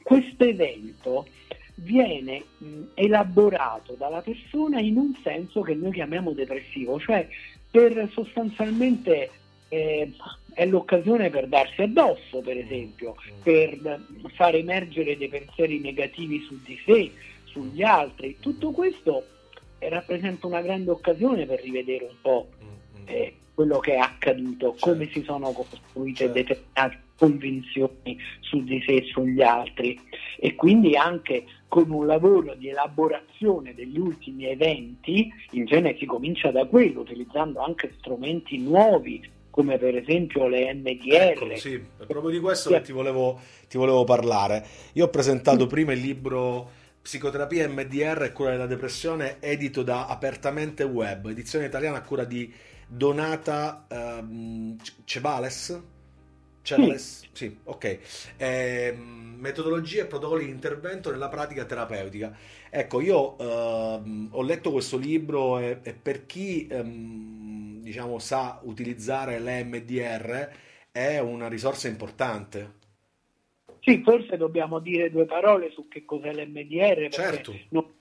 questo 0.01 0.43
evento 0.43 1.27
viene 1.75 2.43
mh, 2.57 2.81
elaborato 2.95 3.93
dalla 3.93 4.21
persona 4.21 4.79
in 4.79 4.97
un 4.97 5.13
senso 5.21 5.61
che 5.61 5.75
noi 5.75 5.91
chiamiamo 5.91 6.31
depressivo, 6.31 6.99
cioè 6.99 7.27
per 7.69 8.09
sostanzialmente 8.13 9.29
eh, 9.69 10.11
è 10.53 10.65
l'occasione 10.65 11.29
per 11.29 11.47
darsi 11.47 11.83
addosso, 11.83 12.41
per 12.41 12.57
esempio, 12.57 13.15
per 13.43 14.01
far 14.33 14.55
emergere 14.55 15.17
dei 15.17 15.27
pensieri 15.27 15.79
negativi 15.79 16.41
su 16.41 16.59
di 16.63 16.79
sé, 16.83 17.11
sugli 17.45 17.83
altri. 17.83 18.37
Tutto 18.39 18.71
questo 18.71 19.25
eh, 19.77 19.89
rappresenta 19.89 20.47
una 20.47 20.61
grande 20.61 20.91
occasione 20.91 21.45
per 21.45 21.61
rivedere 21.61 22.05
un 22.05 22.15
po' 22.21 22.47
Mm, 22.63 22.67
mm. 22.67 23.07
eh, 23.07 23.35
quello 23.57 23.79
che 23.79 23.95
è 23.95 23.97
accaduto, 23.97 24.73
Certo. 24.73 24.91
come 24.91 25.09
si 25.11 25.23
sono 25.23 25.51
costruite 25.51 26.25
Certo. 26.25 26.33
determinate 26.33 26.99
convinzioni 27.17 28.19
su 28.41 28.63
di 28.63 28.79
sé 28.85 28.97
e 28.97 29.03
sugli 29.11 29.41
altri 29.41 29.99
e 30.37 30.53
quindi 30.53 30.95
anche 30.95 31.45
con 31.67 31.89
un 31.89 32.05
lavoro 32.05 32.53
di 32.53 32.69
elaborazione 32.69 33.73
degli 33.73 33.97
ultimi 33.97 34.45
eventi, 34.45 35.33
in 35.53 35.65
genere 35.65 35.97
si 35.97 36.05
comincia 36.05 36.51
da 36.51 36.67
quello, 36.67 36.99
utilizzando 36.99 37.59
anche 37.63 37.95
strumenti 37.97 38.59
nuovi 38.59 39.27
come 39.49 39.79
per 39.79 39.97
esempio 39.97 40.47
le 40.47 40.71
MDR. 40.75 41.31
Eccolo, 41.31 41.55
sì, 41.55 41.73
è 41.73 42.05
proprio 42.05 42.29
di 42.29 42.39
questo 42.39 42.69
che 42.69 42.81
ti 42.81 42.91
volevo, 42.91 43.39
ti 43.67 43.79
volevo 43.79 44.03
parlare. 44.03 44.63
Io 44.93 45.05
ho 45.05 45.09
presentato 45.09 45.65
prima 45.65 45.93
il 45.93 45.99
libro 45.99 46.69
Psicoterapia 47.01 47.67
MDR 47.67 48.21
e 48.21 48.31
cura 48.33 48.51
della 48.51 48.67
depressione, 48.67 49.37
edito 49.39 49.81
da 49.81 50.05
Apertamente 50.05 50.83
Web, 50.83 51.25
edizione 51.25 51.65
italiana 51.65 51.97
a 51.97 52.01
cura 52.03 52.23
di 52.23 52.53
Donata 52.87 53.85
ehm, 53.89 54.77
Cevales. 55.03 55.81
Cevales? 56.61 57.27
Sì, 57.31 57.57
ok. 57.63 57.99
Ehm, 58.37 59.35
metodologie 59.39 60.01
e 60.01 60.05
protocolli 60.05 60.45
di 60.45 60.51
intervento 60.51 61.11
nella 61.11 61.29
pratica 61.29 61.65
terapeutica. 61.65 62.35
Ecco, 62.69 63.01
io 63.01 63.37
ehm, 63.37 64.29
ho 64.31 64.41
letto 64.41 64.71
questo 64.71 64.97
libro 64.97 65.59
e, 65.59 65.79
e 65.83 65.93
per 65.93 66.25
chi 66.25 66.67
ehm, 66.67 67.81
diciamo 67.81 68.19
sa 68.19 68.59
utilizzare 68.63 69.39
l'EMDR 69.39 70.49
è 70.91 71.19
una 71.19 71.47
risorsa 71.47 71.87
importante. 71.87 72.75
Sì, 73.81 74.01
forse 74.03 74.35
dobbiamo 74.35 74.79
dire 74.79 75.09
due 75.09 75.25
parole 75.25 75.71
su 75.71 75.87
che 75.87 76.03
cos'è 76.03 76.33
l'MDR, 76.33 77.07
Certo. 77.09 77.53
non 77.69 77.93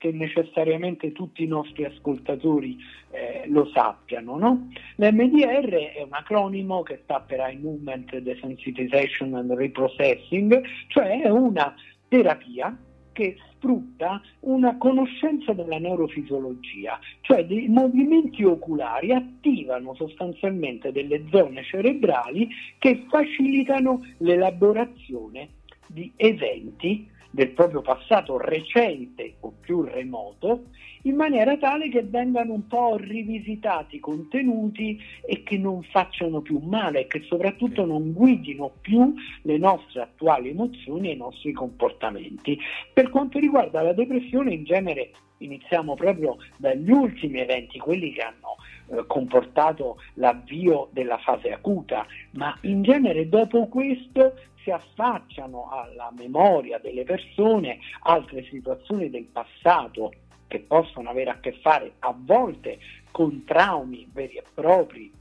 che 0.00 0.12
necessariamente 0.12 1.12
tutti 1.12 1.42
i 1.42 1.46
nostri 1.46 1.84
ascoltatori 1.84 2.78
eh, 3.10 3.42
lo 3.48 3.66
sappiano. 3.66 4.38
No? 4.38 4.70
L'MDR 4.96 5.92
è 5.94 6.02
un 6.02 6.12
acronimo 6.12 6.82
che 6.82 7.00
sta 7.02 7.20
per 7.20 7.40
Eye 7.40 7.58
Movement 7.58 8.16
Desensitization 8.16 9.34
and 9.34 9.52
Reprocessing, 9.52 10.62
cioè 10.88 11.20
è 11.20 11.28
una 11.28 11.74
terapia 12.08 12.74
che 13.12 13.36
sfrutta 13.52 14.22
una 14.40 14.78
conoscenza 14.78 15.52
della 15.52 15.78
neurofisiologia, 15.78 16.98
cioè 17.20 17.44
dei 17.44 17.68
movimenti 17.68 18.42
oculari 18.42 19.12
attivano 19.12 19.94
sostanzialmente 19.96 20.92
delle 20.92 21.26
zone 21.30 21.62
cerebrali 21.62 22.48
che 22.78 23.04
facilitano 23.10 24.00
l'elaborazione 24.18 25.50
di 25.88 26.10
eventi 26.16 27.09
del 27.30 27.50
proprio 27.50 27.80
passato 27.80 28.38
recente 28.38 29.34
o 29.40 29.52
più 29.60 29.82
remoto, 29.82 30.64
in 31.02 31.14
maniera 31.14 31.56
tale 31.56 31.88
che 31.88 32.02
vengano 32.02 32.52
un 32.52 32.66
po' 32.66 32.96
rivisitati 32.96 33.96
i 33.96 34.00
contenuti 34.00 35.00
e 35.24 35.42
che 35.42 35.56
non 35.56 35.82
facciano 35.82 36.40
più 36.40 36.58
male 36.58 37.00
e 37.00 37.06
che 37.06 37.22
soprattutto 37.22 37.86
non 37.86 38.12
guidino 38.12 38.72
più 38.80 39.14
le 39.42 39.56
nostre 39.56 40.02
attuali 40.02 40.50
emozioni 40.50 41.08
e 41.08 41.12
i 41.12 41.16
nostri 41.16 41.52
comportamenti. 41.52 42.58
Per 42.92 43.08
quanto 43.08 43.38
riguarda 43.38 43.80
la 43.80 43.92
depressione, 43.92 44.52
in 44.52 44.64
genere 44.64 45.10
iniziamo 45.38 45.94
proprio 45.94 46.36
dagli 46.58 46.90
ultimi 46.90 47.40
eventi, 47.40 47.78
quelli 47.78 48.12
che 48.12 48.20
hanno 48.20 48.56
eh, 48.90 49.06
comportato 49.06 49.98
l'avvio 50.14 50.88
della 50.92 51.18
fase 51.18 51.52
acuta, 51.52 52.06
ma 52.32 52.56
in 52.62 52.82
genere 52.82 53.28
dopo 53.28 53.68
questo 53.68 54.34
si 54.62 54.70
affacciano 54.70 55.68
alla 55.70 56.12
memoria 56.16 56.78
delle 56.78 57.04
persone 57.04 57.78
altre 58.02 58.44
situazioni 58.50 59.10
del 59.10 59.24
passato 59.24 60.12
che 60.46 60.60
possono 60.60 61.10
avere 61.10 61.30
a 61.30 61.38
che 61.40 61.52
fare 61.62 61.92
a 62.00 62.14
volte 62.16 62.78
con 63.10 63.44
traumi 63.44 64.08
veri 64.12 64.36
e 64.36 64.42
propri 64.52 65.12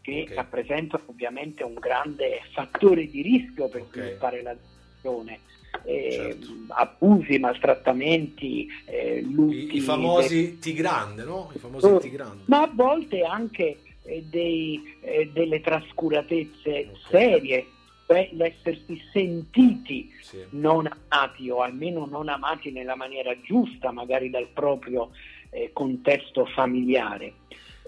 che 0.00 0.24
Ok. 0.28 0.34
rappresentano 0.34 1.04
ovviamente 1.06 1.62
un 1.64 1.74
grande 1.74 2.40
fattore 2.52 3.06
di 3.06 3.22
rischio 3.22 3.68
per 3.68 3.82
Ok. 3.82 3.90
sviluppare 3.98 4.42
la 4.42 4.54
depressione. 4.54 5.40
Eh, 5.84 6.10
Certo. 6.10 6.46
abusi, 6.68 7.38
maltrattamenti, 7.38 8.66
eh, 8.86 9.20
lutti, 9.22 9.74
I, 9.74 9.76
i 9.76 9.80
famosi 9.80 10.58
T 10.58 10.72
grande, 10.72 11.22
no? 11.24 11.50
I 11.54 11.58
famosi 11.58 11.86
T 11.98 12.10
grande. 12.10 12.42
ma 12.46 12.62
a 12.62 12.70
volte 12.72 13.22
anche 13.22 13.78
eh, 14.04 14.24
dei, 14.24 14.80
eh, 15.00 15.30
delle 15.32 15.60
trascuratezze 15.60 16.88
Ok. 16.92 17.08
serie, 17.10 17.66
l'essersi 18.06 19.00
sentiti 19.12 20.12
Sì. 20.20 20.44
non 20.50 20.88
amati 21.08 21.50
o 21.50 21.60
almeno 21.62 22.06
non 22.06 22.28
amati 22.28 22.70
nella 22.70 22.94
maniera 22.94 23.38
giusta, 23.40 23.90
magari 23.90 24.30
dal 24.30 24.48
proprio 24.52 25.10
eh, 25.50 25.70
contesto 25.72 26.46
familiare. 26.46 27.34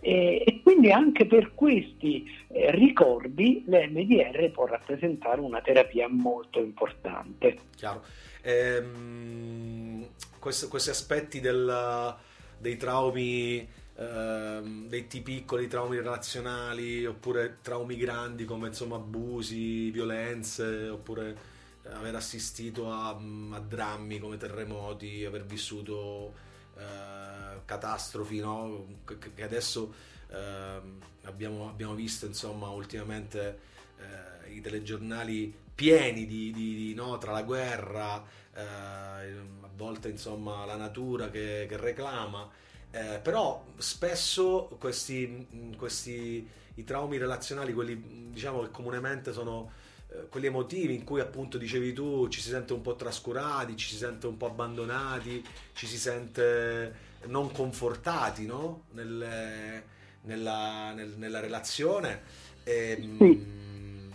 E, 0.00 0.44
e 0.46 0.61
quindi 0.62 0.92
anche 0.92 1.26
per 1.26 1.54
questi 1.54 2.24
eh, 2.48 2.70
ricordi 2.70 3.64
l'MDR 3.66 4.50
può 4.52 4.66
rappresentare 4.66 5.40
una 5.40 5.61
terapia 5.61 6.09
molto 6.09 6.61
importante. 6.61 7.59
Chiaro. 7.76 8.02
Ehm, 8.42 10.07
quest- 10.38 10.68
questi 10.68 10.90
aspetti 10.90 11.40
del- 11.40 12.14
dei 12.59 12.76
traumi, 12.76 13.66
ehm, 13.98 14.88
dei 14.88 15.06
T 15.06 15.20
piccoli, 15.22 15.66
traumi 15.68 15.96
relazionali, 15.96 17.04
oppure 17.06 17.58
traumi 17.62 17.96
grandi 17.96 18.44
come 18.44 18.68
insomma 18.68 18.96
abusi, 18.96 19.90
violenze, 19.90 20.88
oppure 20.88 21.37
eh, 21.82 21.88
aver 21.92 22.14
assistito 22.14 22.90
a, 22.90 23.11
a 23.11 23.61
drammi 23.61 24.18
come 24.18 24.37
terremoti, 24.37 25.24
aver 25.24 25.44
vissuto 25.44 26.34
eh, 26.76 27.61
catastrofi, 27.64 28.38
no? 28.40 28.87
Che, 29.34 29.42
adesso 29.42 29.92
ehm, 30.30 31.00
abbiamo, 31.24 31.68
abbiamo 31.68 31.94
visto 31.94 32.26
insomma 32.26 32.68
ultimamente 32.68 33.58
eh, 33.98 34.52
i 34.54 34.61
telegiornali 34.61 35.52
pieni 35.74 36.26
di, 36.26 36.52
di- 36.52 36.74
di- 36.74 36.94
no, 36.94 37.18
tra 37.18 37.32
la 37.32 37.42
guerra, 37.42 38.24
eh, 38.54 38.62
a 38.62 39.68
volte 39.76 40.08
insomma 40.08 40.64
la 40.64 40.76
natura 40.76 41.30
che, 41.30 41.66
che 41.68 41.76
reclama, 41.76 42.48
eh, 42.90 43.20
però 43.22 43.64
spesso 43.77 44.77
questi, 44.79 45.46
mh, 45.51 45.77
questi 45.77 46.48
i 46.74 46.85
traumi 46.85 47.18
relazionali, 47.18 47.72
quelli 47.72 47.94
mh, 47.96 48.33
diciamo 48.33 48.61
che 48.62 48.70
comunemente 48.70 49.33
sono 49.33 49.70
eh, 50.11 50.29
quelli 50.29 50.46
emotivi 50.46 50.94
in 50.94 51.05
cui 51.05 51.20
appunto 51.20 51.59
dicevi 51.59 51.92
tu 51.92 52.29
ci 52.29 52.40
si 52.40 52.48
sente 52.51 52.72
un 52.72 52.81
po' 52.83 52.96
trascurati, 52.96 53.77
ci 53.77 53.88
si 53.88 53.96
sente 53.96 54.27
un 54.27 54.37
po' 54.37 54.46
abbandonati, 54.46 55.44
ci 55.74 55.87
si 55.87 55.98
sente 55.98 57.07
non 57.27 57.51
confortati 57.53 58.46
no? 58.46 58.85
Nelle- 58.92 59.96
nella, 60.22 60.92
nel- 60.92 61.14
nella 61.16 61.40
relazione. 61.40 62.22
E, 62.64 62.96
Sì. 63.18 63.46
mh, 63.46 64.12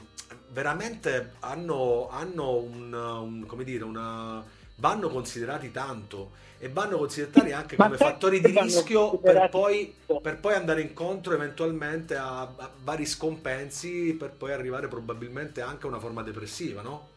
veramente 0.50 1.34
hanno, 1.40 2.10
hanno 2.10 2.56
un, 2.58 2.94
un- 2.94 3.46
come 3.48 3.64
dire, 3.64 3.84
una, 3.84 4.44
vanno 4.84 5.08
considerati 5.08 5.72
tanto 5.72 6.32
e 6.60 6.68
vanno 6.68 6.98
considerati 6.98 7.54
anche 7.54 7.78
come 7.78 7.96
fattori 7.96 8.42
di 8.42 8.52
rischio 8.60 9.18
per 9.18 9.48
poi, 9.50 9.96
per 10.22 10.42
poi 10.42 10.56
andare 10.56 10.82
incontro 10.82 11.34
eventualmente 11.34 12.18
a, 12.18 12.42
a 12.42 12.72
vari 12.84 13.06
scompensi 13.06 14.14
per 14.20 14.32
poi 14.32 14.52
arrivare 14.52 14.90
probabilmente 14.90 15.62
anche 15.62 15.86
a 15.86 15.90
una 15.90 16.00
forma 16.00 16.22
depressiva, 16.22 16.82
no? 16.82 17.12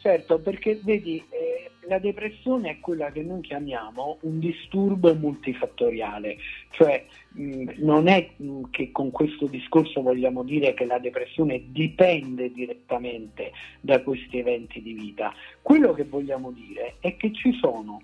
Certo, 0.00 0.40
perché 0.40 0.80
vedi, 0.82 1.24
eh, 1.30 1.70
la 1.86 1.98
depressione 1.98 2.70
è 2.70 2.80
quella 2.80 3.10
che 3.10 3.22
noi 3.22 3.40
chiamiamo 3.40 4.18
un 4.22 4.38
disturbo 4.38 5.14
multifattoriale, 5.14 6.36
cioè 6.70 7.04
mh, 7.32 7.72
non 7.78 8.08
è 8.08 8.30
mh, 8.36 8.62
che 8.70 8.90
con 8.90 9.10
questo 9.10 9.46
discorso 9.46 10.02
vogliamo 10.02 10.42
dire 10.42 10.74
che 10.74 10.84
la 10.84 10.98
depressione 10.98 11.62
dipende 11.66 12.52
direttamente 12.52 13.52
da 13.80 14.00
questi 14.02 14.38
eventi 14.38 14.82
di 14.82 14.92
vita. 14.92 15.32
Quello 15.62 15.92
che 15.92 16.04
vogliamo 16.04 16.50
dire 16.50 16.96
è 17.00 17.16
che 17.16 17.32
ci 17.32 17.52
sono 17.54 18.00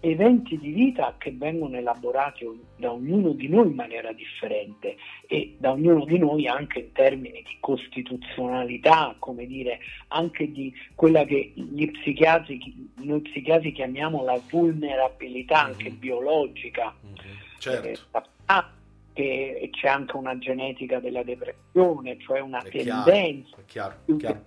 eventi 0.00 0.56
di 0.58 0.70
vita 0.70 1.16
che 1.18 1.32
vengono 1.32 1.76
elaborati 1.76 2.46
da 2.76 2.92
ognuno 2.92 3.30
di 3.32 3.48
noi 3.48 3.66
in 3.66 3.74
maniera 3.74 4.12
differente 4.12 4.96
e 5.26 5.56
da 5.58 5.72
ognuno 5.72 6.04
di 6.04 6.18
noi 6.18 6.46
anche 6.46 6.78
in 6.78 6.92
termini 6.92 7.42
di 7.42 7.56
costituzionalità, 7.60 9.14
come 9.18 9.46
dire, 9.46 9.80
anche 10.08 10.50
di 10.52 10.72
quella 10.94 11.24
che 11.24 11.52
gli 11.54 11.90
psichiatri, 11.90 12.90
noi 13.02 13.20
psichiatri 13.22 13.72
chiamiamo 13.72 14.22
la 14.24 14.40
vulnerabilità 14.48 15.64
anche 15.64 15.90
Mhm. 15.90 15.98
biologica. 15.98 16.94
Certo, 17.58 17.88
Eh, 17.88 17.96
sappiamo 18.10 18.76
che 19.14 19.68
c'è 19.72 19.88
anche 19.88 20.16
una 20.16 20.38
genetica 20.38 21.00
della 21.00 21.24
depressione, 21.24 22.16
cioè 22.20 22.38
una 22.38 22.62
è 22.62 22.68
chiaro, 22.70 23.02
tendenza. 23.10 23.56
è 23.56 23.64
chiaro, 23.66 23.94
è 24.06 24.16
chiaro. 24.16 24.42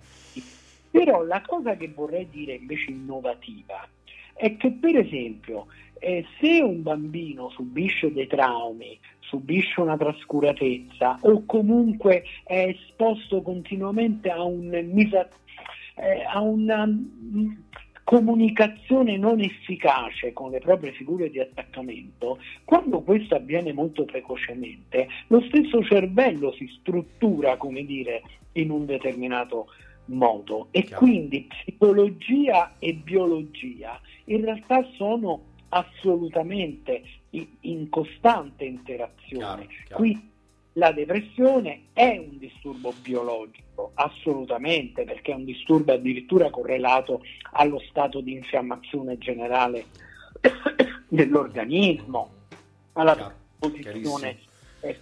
Però 0.90 1.22
la 1.24 1.42
cosa 1.42 1.76
che 1.76 1.88
vorrei 1.88 2.28
dire 2.30 2.54
invece 2.54 2.90
innovativa 2.90 3.86
è 4.34 4.56
che 4.56 4.70
per 4.72 4.96
esempio 4.96 5.66
eh, 5.98 6.24
se 6.40 6.60
un 6.60 6.82
bambino 6.82 7.50
subisce 7.50 8.12
dei 8.12 8.26
traumi, 8.26 8.98
subisce 9.20 9.80
una 9.80 9.96
trascuratezza 9.96 11.18
o 11.22 11.44
comunque 11.46 12.24
è 12.44 12.74
esposto 12.76 13.40
continuamente 13.40 14.30
a, 14.30 14.42
un 14.42 14.74
eh, 14.74 16.24
a 16.26 16.40
una 16.40 16.86
mm, 16.86 17.50
comunicazione 18.04 19.16
non 19.16 19.40
efficace 19.40 20.32
con 20.32 20.50
le 20.50 20.58
proprie 20.58 20.92
figure 20.92 21.30
di 21.30 21.38
attaccamento, 21.38 22.38
quando 22.64 23.00
questo 23.00 23.36
avviene 23.36 23.72
molto 23.72 24.04
precocemente, 24.04 25.08
lo 25.28 25.40
stesso 25.42 25.82
cervello 25.84 26.52
si 26.52 26.68
struttura, 26.80 27.56
come 27.56 27.84
dire, 27.84 28.22
in 28.54 28.70
un 28.70 28.84
determinato 28.86 29.56
modo 29.56 29.68
e 30.70 30.82
Chiaro. 30.82 31.04
quindi 31.04 31.48
psicologia 31.48 32.74
e 32.78 32.94
biologia 32.94 34.00
in 34.26 34.44
realtà 34.44 34.86
sono 34.96 35.50
assolutamente 35.70 37.02
in 37.30 37.88
costante 37.88 38.64
interazione. 38.64 39.66
Chiaro, 39.66 39.84
chiaro. 39.86 39.96
Qui 39.96 40.30
la 40.74 40.92
depressione 40.92 41.84
è 41.92 42.16
un 42.16 42.38
disturbo 42.38 42.94
biologico, 43.02 43.92
assolutamente, 43.94 45.04
perché 45.04 45.32
è 45.32 45.34
un 45.34 45.44
disturbo 45.44 45.92
addirittura 45.92 46.50
correlato 46.50 47.22
allo 47.52 47.78
stato 47.88 48.20
di 48.20 48.32
infiammazione 48.32 49.18
generale 49.18 49.86
dell'organismo, 51.08 52.30
alla 52.92 53.34
posizione 53.58 54.38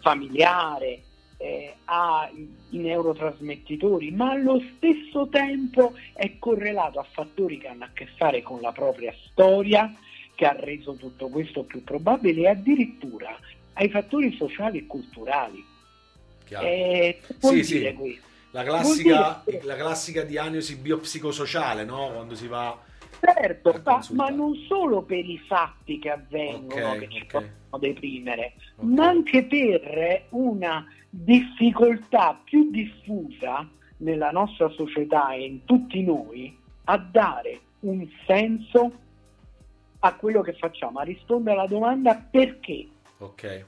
familiare, 0.01 1.03
eh, 1.43 1.75
ha 1.87 2.31
i 2.35 2.77
neurotrasmettitori, 2.77 4.11
ma 4.11 4.33
allo 4.33 4.63
stesso 4.77 5.27
tempo 5.29 5.95
è 6.13 6.39
correlato 6.39 7.01
a 7.01 7.07
fattori 7.11 7.57
che 7.57 7.69
hanno 7.69 7.85
a 7.85 7.91
che 7.95 8.07
fare 8.17 8.43
con 8.43 8.61
la 8.61 8.73
propria 8.73 9.15
storia, 9.31 9.91
che 10.35 10.45
ha 10.45 10.55
reso 10.59 10.93
tutto 10.95 11.29
questo 11.29 11.63
più 11.63 11.83
probabile, 11.83 12.43
e 12.43 12.49
addirittura 12.49 13.35
ai 13.75 13.89
fattori 13.89 14.37
sociali 14.37 14.79
e 14.79 14.87
culturali. 14.87 15.65
chiaro. 16.45 16.67
Eh, 16.67 17.21
Sì, 17.39 17.65
sì. 17.65 17.93
questo? 17.95 18.29
La 18.51 18.63
classica, 18.63 19.45
la 19.63 19.77
classica 19.77 20.23
diagnosi 20.23 20.77
biopsicosociale, 20.77 21.85
no? 21.85 22.11
Quando 22.13 22.35
si 22.35 22.49
va 22.49 22.79
Certo, 23.21 23.81
ma, 23.85 24.01
ma 24.13 24.29
non 24.31 24.55
solo 24.67 25.03
per 25.03 25.25
i 25.29 25.39
fatti 25.47 25.99
che 25.99 26.11
avvengono 26.11 26.91
Ok, 26.93 26.99
che 26.99 27.09
ci 27.11 27.21
ok. 27.23 27.27
possono 27.31 27.79
deprimere, 27.79 28.53
Ok. 28.77 28.89
ma 28.89 29.07
anche 29.09 29.45
per 29.45 30.25
una 30.31 30.87
difficoltà 31.11 32.41
più 32.43 32.71
diffusa 32.71 33.69
nella 33.99 34.31
nostra 34.31 34.69
società 34.71 35.33
e 35.33 35.45
in 35.45 35.65
tutti 35.65 36.03
noi 36.03 36.57
a 36.85 36.97
dare 36.97 37.61
un 37.81 38.07
senso 38.27 38.93
a 40.01 40.15
quello 40.15 40.41
che 40.41 40.55
facciamo, 40.55 40.99
a 41.01 41.03
rispondere 41.03 41.59
alla 41.59 41.69
domanda 41.69 42.15
perché 42.15 42.89
Ok. 43.19 43.67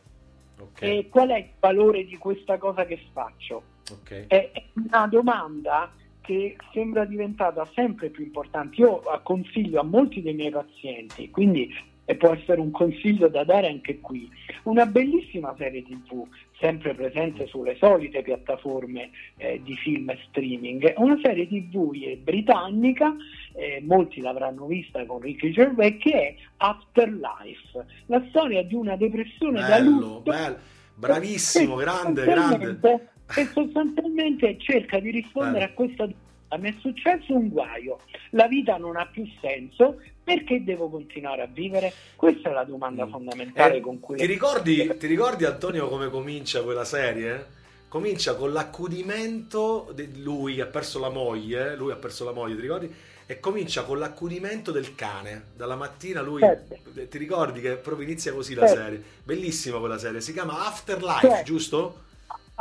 Ok. 0.60 0.82
e 0.82 1.08
qual 1.10 1.28
è 1.28 1.38
il 1.38 1.48
valore 1.60 2.04
di 2.04 2.16
questa 2.16 2.56
cosa 2.56 2.86
che 2.86 2.98
faccio. 3.12 3.62
ok. 3.90 4.26
È 4.28 4.50
è 4.52 4.64
una 4.88 5.06
domanda 5.08 5.92
che 6.22 6.56
sembra 6.72 7.04
diventata 7.04 7.68
sempre 7.74 8.08
più 8.08 8.24
importante. 8.24 8.80
Io 8.80 9.02
consiglio 9.22 9.80
a 9.80 9.84
molti 9.84 10.22
dei 10.22 10.34
miei 10.34 10.50
pazienti, 10.50 11.30
quindi 11.30 11.70
e 12.04 12.16
può 12.16 12.32
essere 12.32 12.60
un 12.60 12.70
consiglio 12.70 13.28
da 13.28 13.44
dare 13.44 13.68
anche 13.68 14.00
qui, 14.00 14.28
una 14.64 14.86
bellissima 14.86 15.54
serie 15.56 15.82
tv 15.82 16.26
sempre 16.58 16.94
presente 16.94 17.46
sulle 17.46 17.76
solite 17.76 18.22
piattaforme 18.22 19.10
eh, 19.36 19.60
di 19.62 19.74
film 19.76 20.10
e 20.10 20.18
streaming, 20.28 20.94
una 20.96 21.18
serie 21.22 21.46
tv 21.46 21.92
eh, 21.94 22.16
britannica, 22.16 23.14
eh, 23.54 23.80
molti 23.84 24.20
l'avranno 24.20 24.66
vista 24.66 25.04
con 25.06 25.20
Ricky 25.20 25.52
Gervais, 25.52 25.96
che 25.98 26.12
è 26.12 26.34
Afterlife, 26.58 27.86
la 28.06 28.24
storia 28.28 28.62
di 28.64 28.74
una 28.74 28.96
depressione 28.96 29.60
da 29.60 29.68
Bello, 29.68 29.90
lutto 29.90 30.30
bello. 30.30 30.56
Bravissimo, 30.94 31.76
grande, 31.76 32.24
grande. 32.24 33.10
E 33.34 33.50
sostanzialmente 33.52 34.56
cerca 34.58 34.98
di 34.98 35.10
rispondere 35.10 35.64
Eh. 35.64 35.68
a 35.68 35.72
questa 35.72 36.04
domanda. 36.04 36.20
Mi 36.58 36.68
è 36.68 36.74
successo 36.80 37.32
un 37.34 37.48
guaio, 37.48 38.00
la 38.32 38.46
vita 38.46 38.76
non 38.76 38.96
ha 38.98 39.06
più 39.06 39.24
senso, 39.40 40.00
perché 40.22 40.62
devo 40.62 40.90
continuare 40.90 41.40
a 41.40 41.46
vivere? 41.46 41.94
Questa 42.14 42.50
è 42.50 42.52
la 42.52 42.64
domanda 42.64 43.06
Mm. 43.06 43.10
fondamentale 43.10 43.76
Eh, 43.78 43.80
con 43.80 43.98
cui... 44.00 44.16
ti, 44.18 44.26
ricordi, 44.26 44.76
ti 44.98 45.06
ricordi 45.06 45.46
Antonio 45.46 45.88
come 45.88 46.10
comincia 46.10 46.62
quella 46.62 46.84
serie? 46.84 47.60
Comincia 47.88 48.34
con 48.36 48.52
l'accudimento 48.52 49.90
di 49.94 50.22
lui 50.22 50.56
che 50.56 50.62
ha 50.62 50.66
perso 50.66 50.98
la 50.98 51.08
moglie, 51.08 51.74
lui 51.74 51.90
ha 51.90 51.96
perso 51.96 52.24
la 52.26 52.32
moglie, 52.32 52.54
ti 52.56 52.60
ricordi? 52.62 52.94
E 53.24 53.40
comincia 53.40 53.84
con 53.84 53.98
l'accudimento 53.98 54.72
del 54.72 54.94
cane. 54.94 55.44
Dalla 55.56 55.76
mattina 55.76 56.20
lui 56.20 56.40
Certo. 56.40 56.76
ti 57.08 57.16
ricordi 57.18 57.62
che 57.62 57.76
proprio 57.76 58.06
inizia 58.06 58.32
così 58.34 58.52
la 58.54 58.66
Certo. 58.66 58.82
serie. 58.82 59.02
Bellissima 59.24 59.78
quella 59.78 59.96
serie, 59.98 60.20
si 60.20 60.34
chiama 60.34 60.66
Afterlife, 60.66 61.28
Certo. 61.28 61.44
giusto? 61.44 62.00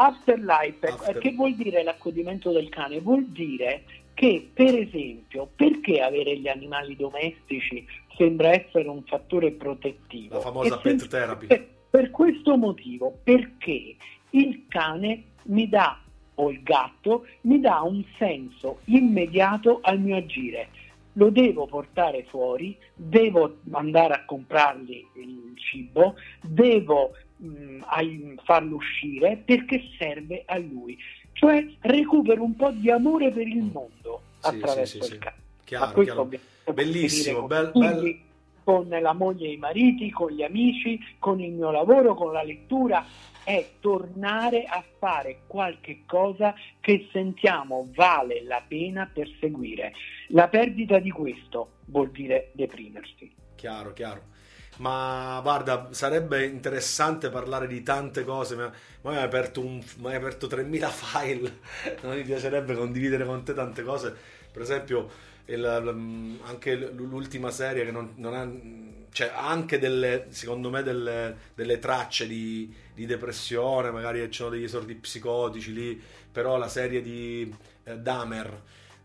Afterlife, 0.05 0.87
eh, 0.87 0.91
After- 0.91 1.17
che 1.19 1.31
vuol 1.33 1.55
dire 1.55 1.83
l'accudimento 1.83 2.51
del 2.51 2.69
cane? 2.69 2.99
Vuol 2.99 3.25
dire 3.27 3.83
che, 4.13 4.49
per 4.53 4.75
esempio, 4.75 5.49
perché 5.55 6.01
avere 6.01 6.37
gli 6.37 6.47
animali 6.47 6.95
domestici 6.95 7.85
sembra 8.15 8.51
essere 8.51 8.87
un 8.87 9.03
fattore 9.03 9.51
protettivo? 9.51 10.35
La 10.35 10.41
famosa 10.41 10.75
E 10.75 10.79
pet 10.81 11.07
therapy. 11.07 11.47
Per, 11.47 11.67
per 11.89 12.09
questo 12.09 12.57
motivo, 12.57 13.19
perché 13.23 13.95
il 14.31 14.65
cane 14.67 15.23
mi 15.43 15.67
dà, 15.67 15.99
o 16.35 16.49
il 16.49 16.63
gatto, 16.63 17.27
mi 17.41 17.59
dà 17.59 17.81
un 17.81 18.03
senso 18.17 18.79
immediato 18.85 19.79
al 19.81 19.99
mio 19.99 20.15
agire. 20.15 20.69
Lo 21.13 21.29
devo 21.29 21.65
portare 21.65 22.23
fuori, 22.29 22.77
devo 22.95 23.57
andare 23.71 24.13
a 24.13 24.25
comprargli 24.25 25.05
il 25.15 25.53
cibo, 25.55 26.15
devo 26.41 27.11
mh, 27.41 27.83
ai- 27.87 28.35
farlo 28.43 28.75
uscire 28.75 29.37
perché 29.43 29.81
serve 29.97 30.43
a 30.45 30.57
lui. 30.57 30.97
Cioè 31.33 31.65
recupero 31.81 32.43
un 32.43 32.55
po' 32.55 32.71
di 32.71 32.89
amore 32.91 33.31
per 33.31 33.47
il 33.47 33.63
Mm. 33.63 33.69
mondo 33.71 34.21
Sì, 34.39 34.47
attraverso 34.47 35.03
sì, 35.03 35.13
il 35.13 35.19
cane. 35.19 35.35
Chiaro, 35.63 36.01
chiaro. 36.01 36.29
Bellissimo, 36.73 37.47
bel- 37.47 37.71
bel- 37.73 38.19
con 38.63 38.87
la 38.87 39.13
moglie 39.13 39.47
e 39.47 39.53
i 39.53 39.57
mariti, 39.57 40.11
con 40.11 40.29
gli 40.31 40.43
amici, 40.43 40.99
con 41.17 41.39
il 41.41 41.51
mio 41.51 41.71
lavoro, 41.71 42.13
con 42.13 42.31
la 42.31 42.43
lettura, 42.43 43.03
è 43.43 43.67
tornare 43.79 44.65
a 44.65 44.83
fare 44.99 45.39
qualche 45.47 46.03
cosa 46.05 46.53
che 46.79 47.07
sentiamo 47.11 47.87
vale 47.95 48.43
la 48.43 48.63
pena 48.65 49.09
perseguire. 49.11 49.93
La 50.27 50.47
perdita 50.47 50.99
di 50.99 51.09
questo 51.09 51.71
vuol 51.85 52.11
dire 52.11 52.51
deprimersi. 52.53 53.31
Chiaro, 53.55 53.93
chiaro. 53.93 54.21
Ma 54.77 55.39
guarda, 55.43 55.89
sarebbe 55.91 56.45
interessante 56.45 57.29
parlare 57.29 57.67
di 57.67 57.83
tante 57.83 58.23
cose. 58.23 58.55
Ma 58.55 58.71
ma 59.03 59.11
hai 59.11 59.23
aperto, 59.23 59.61
un, 59.65 59.83
hai 60.03 60.15
aperto 60.15 60.47
3000 60.47 60.89
file. 60.89 61.59
Non 62.01 62.15
mi 62.15 62.23
piacerebbe 62.23 62.75
condividere 62.75 63.25
con 63.25 63.43
te 63.43 63.53
tante 63.53 63.83
cose. 63.83 64.15
Per 64.51 64.61
esempio, 64.61 65.09
il- 65.45 66.37
anche 66.43 66.75
l'ultima 66.75 67.51
serie 67.51 67.85
che 67.85 67.91
non, 67.91 68.13
non 68.15 68.33
ha. 68.33 68.47
Cioè, 69.13 69.31
anche 69.35 69.77
delle, 69.77 70.27
secondo 70.29 70.69
me, 70.69 70.83
delle, 70.83 71.35
delle 71.53 71.79
tracce 71.79 72.27
di, 72.27 72.73
di 72.93 73.05
depressione. 73.05 73.91
Magari 73.91 74.25
ci 74.31 74.37
sono 74.39 74.49
degli 74.51 74.63
esordi 74.63 74.95
psicotici 74.95 75.73
lì. 75.73 76.01
Però 76.31 76.57
la 76.57 76.69
serie 76.69 77.01
di 77.01 77.53
eh, 77.83 77.97
Dahmer. 77.97 78.61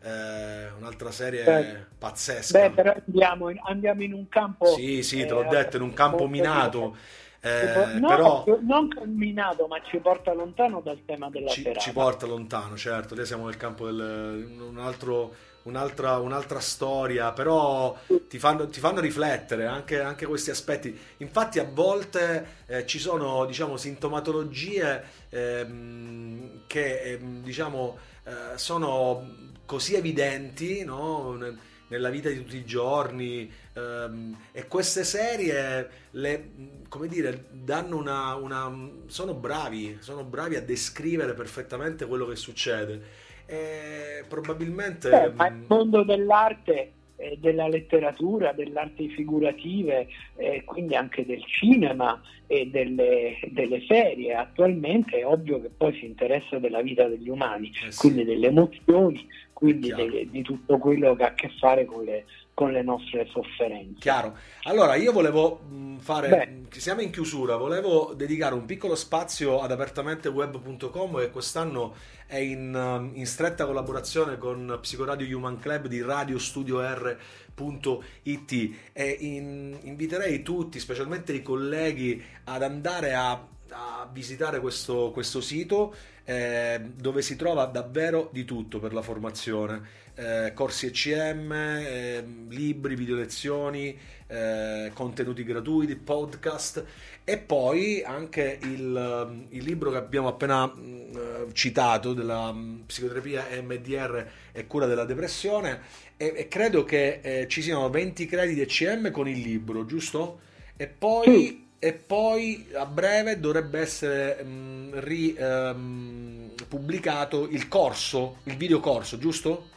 Eh, 0.06 0.70
un'altra 0.78 1.10
serie 1.10 1.42
Certo. 1.42 1.86
pazzesca. 1.98 2.58
Beh, 2.58 2.70
però 2.70 2.94
andiamo 2.94 3.50
in, 3.50 3.58
andiamo 3.64 4.02
in 4.04 4.12
un 4.12 4.28
campo... 4.28 4.66
Sì, 4.66 5.02
sì, 5.02 5.26
te 5.26 5.32
l'ho 5.32 5.42
eh, 5.42 5.48
detto, 5.48 5.76
in 5.76 5.82
un 5.82 5.92
campo 5.92 6.28
minato. 6.28 6.96
eh, 7.40 7.98
no, 7.98 8.08
però 8.08 8.44
non 8.60 8.88
minato, 9.06 9.66
ma 9.66 9.80
ci 9.82 9.98
porta 9.98 10.32
lontano 10.32 10.80
dal 10.80 11.04
tema 11.04 11.28
della 11.28 11.50
ci, 11.50 11.62
serata. 11.62 11.80
ci 11.80 11.92
porta 11.92 12.26
lontano, 12.26 12.76
certo. 12.76 13.16
Lì 13.16 13.26
siamo 13.26 13.46
nel 13.46 13.56
campo 13.56 13.86
del 13.86 14.56
un 14.60 14.78
altro, 14.78 15.34
un'altra, 15.64 16.18
un'altra 16.18 16.60
storia, 16.60 17.32
però 17.32 17.96
ti 18.28 18.38
fanno, 18.38 18.68
ti 18.68 18.78
fanno 18.78 19.00
riflettere 19.00 19.66
anche, 19.66 20.00
anche 20.00 20.26
questi 20.26 20.50
aspetti. 20.50 20.96
Infatti, 21.18 21.58
a 21.58 21.68
volte 21.68 22.46
eh, 22.66 22.86
ci 22.86 23.00
sono, 23.00 23.44
diciamo, 23.44 23.76
sintomatologie 23.76 25.02
ehm, 25.30 26.62
che, 26.68 27.02
ehm, 27.02 27.42
diciamo, 27.42 27.98
eh, 28.24 28.56
sono 28.58 29.44
così 29.66 29.94
evidenti, 29.94 30.84
no? 30.84 31.34
Nel- 31.34 31.58
Nella 31.88 32.10
vita 32.10 32.28
di 32.28 32.38
tutti 32.42 32.56
i 32.56 32.64
giorni 32.64 33.48
ehm, 33.74 34.36
e 34.50 34.66
queste 34.66 35.04
serie 35.04 35.88
le, 36.10 36.50
come 36.88 37.06
dire, 37.06 37.46
danno 37.52 37.96
una, 37.96 38.34
una- 38.34 38.90
sono 39.06 39.34
bravi, 39.34 39.98
sono 40.00 40.24
bravi 40.24 40.56
a 40.56 40.62
descrivere 40.62 41.32
perfettamente 41.34 42.06
quello 42.06 42.26
che 42.26 42.34
succede 42.34 43.00
e 43.46 44.24
probabilmente 44.28 45.08
Beh, 45.08 45.32
ma 45.36 45.46
il 45.46 45.54
mh, 45.54 45.66
mondo 45.68 46.02
dell'arte, 46.02 46.94
eh, 47.16 47.36
della 47.38 47.68
letteratura, 47.68 48.52
delle 48.52 48.78
arti 48.78 49.08
figurative, 49.10 50.08
eh, 50.34 50.64
quindi 50.64 50.96
anche 50.96 51.24
del 51.24 51.44
cinema 51.44 52.20
e 52.46 52.66
delle, 52.66 53.38
delle 53.52 53.84
serie, 53.86 54.34
attualmente 54.34 55.18
è 55.18 55.26
ovvio 55.26 55.60
che 55.60 55.70
poi 55.70 55.94
si 55.94 56.06
interessa 56.06 56.58
della 56.58 56.82
vita 56.82 57.06
degli 57.06 57.28
umani, 57.28 57.72
eh 57.80 57.92
sì. 57.92 58.12
quindi 58.12 58.24
delle 58.24 58.48
emozioni, 58.48 59.24
quindi 59.56 59.90
delle- 59.90 60.28
di 60.28 60.42
tutto 60.42 60.76
quello 60.76 61.16
che 61.16 61.22
ha 61.22 61.28
a 61.28 61.34
che 61.34 61.50
fare 61.58 61.86
con 61.86 62.04
le, 62.04 62.26
con 62.52 62.72
le 62.72 62.82
nostre 62.82 63.26
sofferenze. 63.32 63.98
Chiaro. 64.00 64.36
Allora, 64.64 64.96
io 64.96 65.12
volevo 65.12 65.60
mh, 65.66 65.96
fare, 65.96 66.28
Beh. 66.28 66.46
mh, 66.46 66.68
siamo 66.76 67.00
in 67.00 67.08
chiusura, 67.10 67.56
volevo 67.56 68.12
dedicare 68.14 68.52
un 68.54 68.66
piccolo 68.66 68.94
spazio 68.94 69.62
ad 69.62 69.72
apertamenteweb.com 69.72 71.18
che 71.20 71.30
quest'anno 71.30 71.94
è 72.26 72.36
in, 72.36 72.74
um, 72.74 73.12
in 73.14 73.24
stretta 73.26 73.64
collaborazione 73.64 74.36
con 74.36 74.76
Psicoradio 74.82 75.34
Human 75.34 75.58
Club 75.58 75.86
di 75.86 76.02
radiostudio.r.it 76.02 78.70
e 78.92 79.16
in- 79.20 79.78
inviterei 79.84 80.42
tutti, 80.42 80.78
specialmente 80.78 81.32
i 81.32 81.40
colleghi, 81.40 82.22
ad 82.44 82.62
andare 82.62 83.14
a, 83.14 83.30
a 83.70 84.06
visitare 84.12 84.60
questo, 84.60 85.12
questo 85.12 85.40
sito 85.40 85.94
eh, 86.26 86.80
dove 86.94 87.22
si 87.22 87.36
trova 87.36 87.64
davvero 87.66 88.28
di 88.32 88.44
tutto 88.44 88.78
per 88.78 88.92
la 88.92 89.02
formazione. 89.02 90.04
Eh, 90.14 90.52
corsi 90.54 90.86
ECM, 90.86 91.52
eh, 91.52 92.24
libri, 92.48 92.96
video 92.96 93.16
lezioni, 93.16 93.96
eh, 94.26 94.90
contenuti 94.94 95.44
gratuiti, 95.44 95.94
podcast 95.96 96.84
e 97.24 97.38
poi 97.38 98.02
anche 98.04 98.58
il, 98.62 99.46
il 99.50 99.64
libro 99.64 99.90
che 99.90 99.96
abbiamo 99.98 100.28
appena 100.28 100.66
mh, 100.66 101.52
citato 101.52 102.12
della 102.14 102.52
mh, 102.52 102.84
psicoterapia 102.86 103.48
EMDR 103.50 104.26
e 104.52 104.66
cura 104.66 104.86
della 104.86 105.04
depressione 105.04 105.80
e, 106.16 106.32
e 106.36 106.48
credo 106.48 106.84
che 106.84 107.20
eh, 107.22 107.46
ci 107.48 107.62
siano 107.62 107.88
20 107.90 108.26
crediti 108.26 108.60
ECM 108.62 109.10
con 109.10 109.28
il 109.28 109.40
libro, 109.40 109.84
giusto? 109.84 110.40
E 110.76 110.86
poi, 110.88 111.58
Sì. 111.58 111.65
E 111.78 111.92
poi 111.92 112.68
a 112.74 112.86
breve 112.86 113.38
dovrebbe 113.38 113.80
essere 113.80 114.42
mh, 114.42 115.00
ri- 115.00 115.34
ehm, 115.38 116.50
pubblicato 116.68 117.46
il 117.48 117.68
corso, 117.68 118.38
il 118.44 118.56
video 118.56 118.80
corso, 118.80 119.18
giusto? 119.18 119.68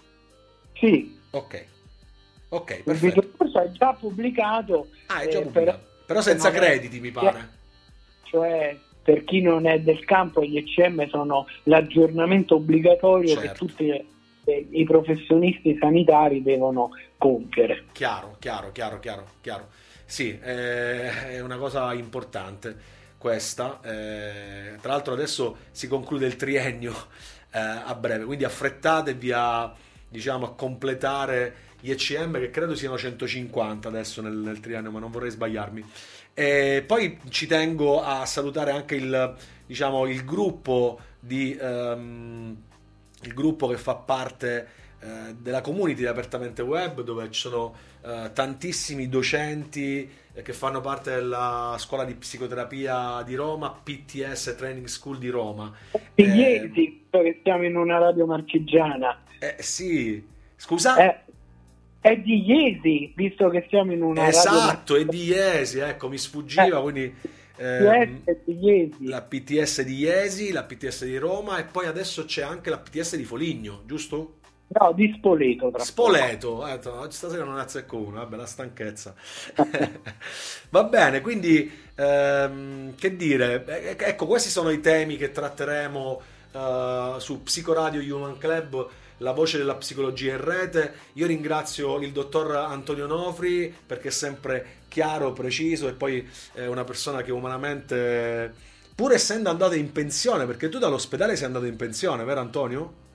Sì, 0.74 1.18
Ok, 1.32 1.66
ok, 2.50 2.72
il 2.72 2.84
perfetto. 2.84 3.22
videocorso 3.22 3.62
è 3.62 3.72
già 3.72 3.94
pubblicato, 3.94 4.90
Ah, 5.08 5.20
è 5.22 5.28
già 5.28 5.40
eh, 5.40 5.44
pubblicato. 5.44 5.78
però- 5.78 5.88
Però 6.06 6.22
senza 6.22 6.50
crediti, 6.52 7.00
mi 7.00 7.12
pare. 7.12 7.50
cioè 8.24 8.76
per 9.04 9.24
chi 9.26 9.42
non 9.42 9.68
è 9.68 9.80
del 9.80 10.04
campo 10.06 10.44
gli 10.44 10.58
ECM 10.58 11.08
sono 11.10 11.46
l'aggiornamento 11.64 12.56
obbligatorio 12.56 13.36
che 13.36 13.42
Certo. 13.48 13.66
tutti 13.66 13.90
eh, 13.90 14.68
i 14.72 14.84
professionisti 14.86 15.78
sanitari 15.80 16.42
devono 16.42 16.90
compiere. 17.18 17.86
Chiaro, 17.92 18.38
chiaro, 18.40 18.72
chiaro, 18.72 19.00
chiaro, 19.00 19.26
chiaro. 19.42 19.68
Sì, 20.10 20.40
eh, 20.42 21.36
è 21.36 21.40
una 21.40 21.58
cosa 21.58 21.94
importante 21.94 22.76
questa. 23.20 23.80
eh, 23.84 24.76
tra 24.82 24.94
l'altro 24.94 25.14
adesso 25.14 25.58
si 25.70 25.88
conclude 25.88 26.26
il 26.26 26.36
triennio 26.36 26.96
eh, 27.52 27.60
a 27.60 27.94
breve, 27.94 28.26
quindi 28.26 28.44
affrettatevi 28.44 29.32
a, 29.32 29.72
diciamo, 30.10 30.48
a 30.48 30.56
completare 30.56 31.68
gli 31.80 31.92
ECM 31.92 32.40
che 32.40 32.50
credo 32.50 32.74
siano 32.74 32.98
150 32.98 33.88
adesso 33.88 34.24
nel, 34.24 34.34
nel 34.34 34.60
triennio, 34.60 34.90
ma 34.90 34.98
non 34.98 35.12
vorrei 35.12 35.30
sbagliarmi. 35.30 35.86
E 36.34 36.84
poi 36.88 37.20
ci 37.30 37.46
tengo 37.46 38.02
a 38.02 38.26
salutare 38.26 38.72
anche 38.72 38.96
il, 38.96 39.36
diciamo, 39.68 40.08
il 40.08 40.26
gruppo 40.26 41.00
di 41.20 41.56
ehm, 41.56 42.58
il 43.22 43.34
gruppo 43.36 43.68
che 43.68 43.78
fa 43.78 43.94
parte 43.94 44.68
eh, 45.02 45.36
della 45.38 45.62
community 45.62 46.02
di 46.02 46.08
Apertamente 46.08 46.62
Web, 46.62 47.02
dove 47.02 47.30
ci 47.32 47.40
sono 47.40 47.76
eh, 48.02 48.32
tantissimi 48.34 49.10
docenti 49.10 50.10
eh, 50.34 50.42
che 50.42 50.54
fanno 50.54 50.82
parte 50.82 51.12
della 51.16 51.76
scuola 51.80 52.06
di 52.06 52.16
psicoterapia 52.16 53.22
di 53.24 53.36
Roma, 53.36 53.72
PTS 53.72 54.56
Training 54.58 54.88
School 54.88 55.18
di 55.18 55.30
Roma. 55.30 55.74
Di 56.16 56.24
Eh, 56.24 56.70
che 57.12 57.40
siamo 57.44 57.66
in 57.66 57.76
una 57.76 57.98
radio 57.98 58.26
marchigiana. 58.26 59.24
eh, 59.40 59.56
sì, 59.60 60.24
scusa? 60.56 60.96
Eh, 60.96 61.24
è 62.02 62.16
di 62.18 62.44
Iesi, 62.46 63.12
visto 63.16 63.50
che 63.50 63.66
siamo 63.70 63.92
in 63.94 64.02
una 64.02 64.28
esatto, 64.28 64.96
è 64.96 65.06
radio 65.06 65.06
di 65.06 65.24
Iesi, 65.26 65.80
ecco, 65.80 66.10
mi 66.10 66.18
sfuggiva, 66.18 66.78
Eh, 66.78 66.82
quindi 66.82 67.16
ehm, 67.58 68.24
è 68.24 68.38
la 69.00 69.22
PTS 69.22 69.82
di 69.84 69.96
Iesi, 69.96 70.52
la 70.52 70.64
PTS 70.64 71.06
di 71.06 71.18
Roma 71.18 71.58
e 71.60 71.66
poi 71.66 71.88
adesso 71.88 72.26
c'è 72.26 72.42
anche 72.44 72.70
la 72.70 72.80
PTS 72.80 73.16
di 73.18 73.24
Foligno, 73.26 73.84
giusto? 73.86 74.39
No, 74.70 74.94
di 74.94 75.14
Spoleto. 75.18 75.72
Spoleto, 75.76 76.68
eh, 76.68 76.80
stasera 77.12 77.46
non 77.46 77.58
azzecco 77.58 77.98
uno, 77.98 78.18
vabbè, 78.18 78.36
la 78.36 78.46
stanchezza. 78.46 79.16
Va 80.72 80.84
bene, 80.84 81.22
quindi 81.22 81.72
ehm, 81.96 82.96
che 82.96 83.16
dire, 83.16 83.64
Eh, 83.66 83.96
ecco, 83.98 84.28
questi 84.28 84.50
sono 84.50 84.70
i 84.72 84.82
temi 84.82 85.16
che 85.16 85.32
tratteremo 85.32 86.22
eh, 86.52 87.16
su 87.20 87.44
Psicoradio 87.44 88.02
Human 88.16 88.38
Club, 88.38 88.88
la 89.20 89.32
voce 89.32 89.58
della 89.58 89.76
psicologia 89.76 90.34
in 90.34 90.44
rete. 90.44 90.94
Io 91.14 91.28
ringrazio 91.28 91.98
il 92.00 92.12
dottor 92.12 92.56
Antonio 92.58 93.06
Nofri 93.08 93.74
perché 93.86 94.10
è 94.10 94.12
sempre 94.12 94.82
chiaro, 94.90 95.32
preciso 95.32 95.88
e 95.88 95.94
poi 95.94 96.28
è 96.54 96.66
una 96.66 96.84
persona 96.84 97.22
che 97.22 97.32
umanamente, 97.32 98.54
pur 98.96 99.14
essendo 99.14 99.50
andato 99.50 99.76
in 99.76 99.92
pensione, 99.94 100.46
perché 100.46 100.68
tu 100.70 100.78
dall'ospedale 100.78 101.36
sei 101.38 101.46
andato 101.46 101.66
in 101.66 101.78
pensione, 101.78 102.24
vero 102.26 102.42
Antonio? 102.42 103.08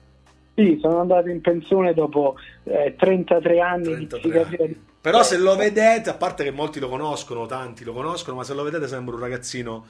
Sì, 0.55 0.79
sono 0.81 1.01
andato 1.01 1.27
in 1.27 1.41
pensione 1.41 1.93
dopo 1.93 2.37
eh, 2.63 2.95
33 2.97 3.59
anni 3.59 4.07
33 4.07 4.29
di 4.47 4.55
anni. 4.55 4.85
Però 5.01 5.21
se 5.21 5.37
lo 5.37 5.55
vedete, 5.55 6.09
a 6.09 6.15
parte 6.15 6.43
che 6.43 6.51
molti 6.51 6.79
lo 6.79 6.87
conoscono, 6.87 7.45
tanti 7.45 7.83
lo 7.83 7.93
conoscono, 7.93 8.37
ma 8.37 8.43
se 8.43 8.53
lo 8.53 8.63
vedete 8.63 8.87
sembra 8.87 9.15
un 9.15 9.21
ragazzino, 9.21 9.85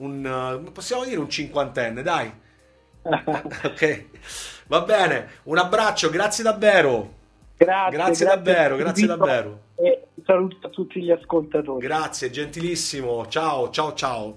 un, 0.00 0.62
eh, 0.64 0.70
possiamo 0.70 1.04
dire 1.04 1.18
un 1.18 1.30
cinquantenne, 1.30 2.02
dai. 2.02 2.30
ok, 3.02 4.04
va 4.68 4.82
bene, 4.82 5.28
un 5.44 5.58
abbraccio, 5.58 6.10
grazie 6.10 6.44
davvero. 6.44 7.14
grazie, 7.56 7.96
Grazie 7.96 8.26
davvero, 8.26 8.76
grazie 8.76 9.06
davvero. 9.06 9.60
E 9.74 10.08
saluto 10.24 10.66
a 10.66 10.70
tutti 10.70 11.02
gli 11.02 11.10
ascoltatori. 11.10 11.84
Grazie, 11.84 12.30
gentilissimo. 12.30 13.26
Ciao, 13.26 13.70
ciao, 13.70 13.94
ciao. 13.94 14.36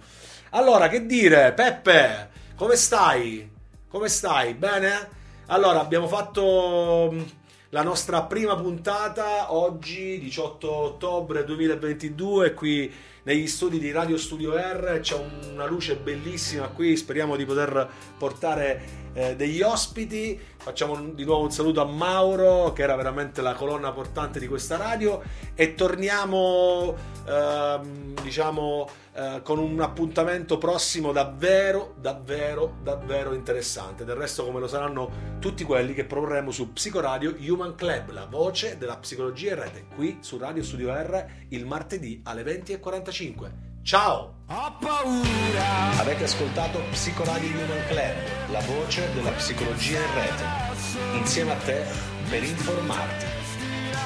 Allora, 0.51 0.87
che 0.87 1.05
dire, 1.05 1.51
Peppe, 1.53 2.29
come 2.55 2.75
stai? 2.77 3.47
Come 3.89 4.07
stai? 4.07 4.53
Bene? 4.53 5.14
Allora, 5.47 5.79
abbiamo 5.79 6.07
fatto 6.07 7.09
mh, 7.11 7.25
la 7.69 7.83
nostra 7.83 8.23
prima 8.23 8.55
puntata 8.55 9.53
oggi, 9.53 10.17
18 10.17 10.71
ottobre 10.71 11.43
2022, 11.43 12.55
qui 12.55 12.91
negli 13.21 13.45
studi 13.45 13.77
di 13.77 13.91
Radio 13.91 14.17
Studio 14.17 14.55
R. 14.55 14.99
C'è 15.01 15.15
una 15.51 15.67
luce 15.67 15.97
bellissima 15.97 16.67
qui, 16.69 16.97
speriamo 16.97 17.35
di 17.35 17.45
poter 17.45 17.87
portare 18.17 19.09
eh, 19.13 19.35
degli 19.35 19.61
ospiti. 19.61 20.39
Facciamo 20.57 20.99
di 21.11 21.23
nuovo 21.23 21.43
un 21.43 21.51
saluto 21.51 21.79
a 21.79 21.85
Mauro, 21.85 22.73
che 22.73 22.81
era 22.81 22.95
veramente 22.95 23.43
la 23.43 23.53
colonna 23.53 23.91
portante 23.91 24.39
di 24.39 24.47
questa 24.47 24.77
radio, 24.77 25.21
e 25.53 25.75
torniamo, 25.75 26.95
ehm, 27.25 28.21
diciamo, 28.21 28.87
eh, 29.13 29.41
con 29.43 29.59
un 29.59 29.81
appuntamento 29.81 30.57
prossimo 30.57 31.11
davvero, 31.11 31.95
davvero, 31.99 32.77
davvero 32.83 33.33
interessante. 33.33 34.05
Del 34.05 34.15
resto, 34.15 34.45
come 34.45 34.59
lo 34.59 34.67
saranno 34.67 35.37
tutti 35.39 35.63
quelli 35.63 35.93
che 35.93 36.05
proporremo 36.05 36.51
su 36.51 36.73
Psicoradio 36.73 37.35
Human 37.39 37.75
Club, 37.75 38.11
la 38.11 38.25
voce 38.25 38.77
della 38.77 38.97
psicologia 38.97 39.53
in 39.53 39.59
rete, 39.59 39.85
qui 39.95 40.17
su 40.21 40.37
Radio 40.37 40.63
Studio 40.63 40.93
R, 40.93 41.25
il 41.49 41.65
martedì 41.65 42.21
alle 42.23 42.43
20.45. 42.43 43.51
Ciao! 43.83 44.33
Ho 44.47 44.77
paura. 44.79 45.99
Avete 45.99 46.23
ascoltato 46.23 46.79
Psicoradio 46.91 47.49
Human 47.49 47.85
Club, 47.87 48.51
la 48.51 48.59
voce 48.61 49.11
della 49.13 49.31
psicologia 49.31 49.99
in 49.99 50.13
rete, 50.13 51.17
insieme 51.17 51.51
a 51.51 51.57
te 51.57 51.83
per 52.29 52.43
informarti, 52.43 53.25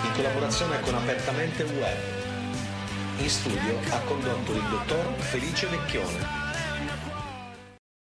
in 0.05 0.13
collaborazione 0.13 0.81
con 0.81 0.95
Apertamente 0.95 1.63
Web. 1.63 2.18
In 3.19 3.29
studio 3.29 3.77
ha 3.89 3.99
condotto 3.99 4.53
il 4.53 4.63
dottor 4.69 5.13
Felice 5.19 5.67
Vecchione 5.67 6.38